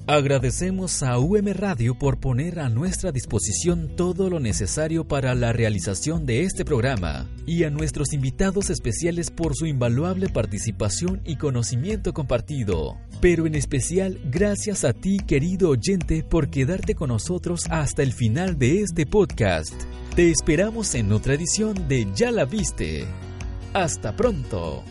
Agradecemos 0.07 1.03
a 1.03 1.19
UM 1.19 1.53
Radio 1.53 1.97
por 1.97 2.19
poner 2.19 2.59
a 2.59 2.69
nuestra 2.69 3.11
disposición 3.11 3.95
todo 3.95 4.29
lo 4.29 4.39
necesario 4.39 5.07
para 5.07 5.35
la 5.35 5.53
realización 5.53 6.25
de 6.25 6.43
este 6.43 6.65
programa 6.65 7.29
y 7.45 7.63
a 7.65 7.69
nuestros 7.69 8.11
invitados 8.11 8.71
especiales 8.71 9.29
por 9.29 9.55
su 9.55 9.67
invaluable 9.67 10.27
participación 10.27 11.21
y 11.23 11.35
conocimiento 11.35 12.13
compartido. 12.13 12.97
Pero 13.21 13.45
en 13.45 13.53
especial 13.53 14.19
gracias 14.25 14.83
a 14.83 14.93
ti 14.93 15.19
querido 15.19 15.69
oyente 15.69 16.23
por 16.23 16.49
quedarte 16.49 16.95
con 16.95 17.09
nosotros 17.09 17.65
hasta 17.69 18.01
el 18.01 18.11
final 18.11 18.57
de 18.57 18.81
este 18.81 19.05
podcast. 19.05 19.75
Te 20.15 20.31
esperamos 20.31 20.95
en 20.95 21.11
otra 21.11 21.35
edición 21.35 21.87
de 21.87 22.07
Ya 22.15 22.31
la 22.31 22.45
viste. 22.45 23.05
Hasta 23.73 24.15
pronto. 24.15 24.83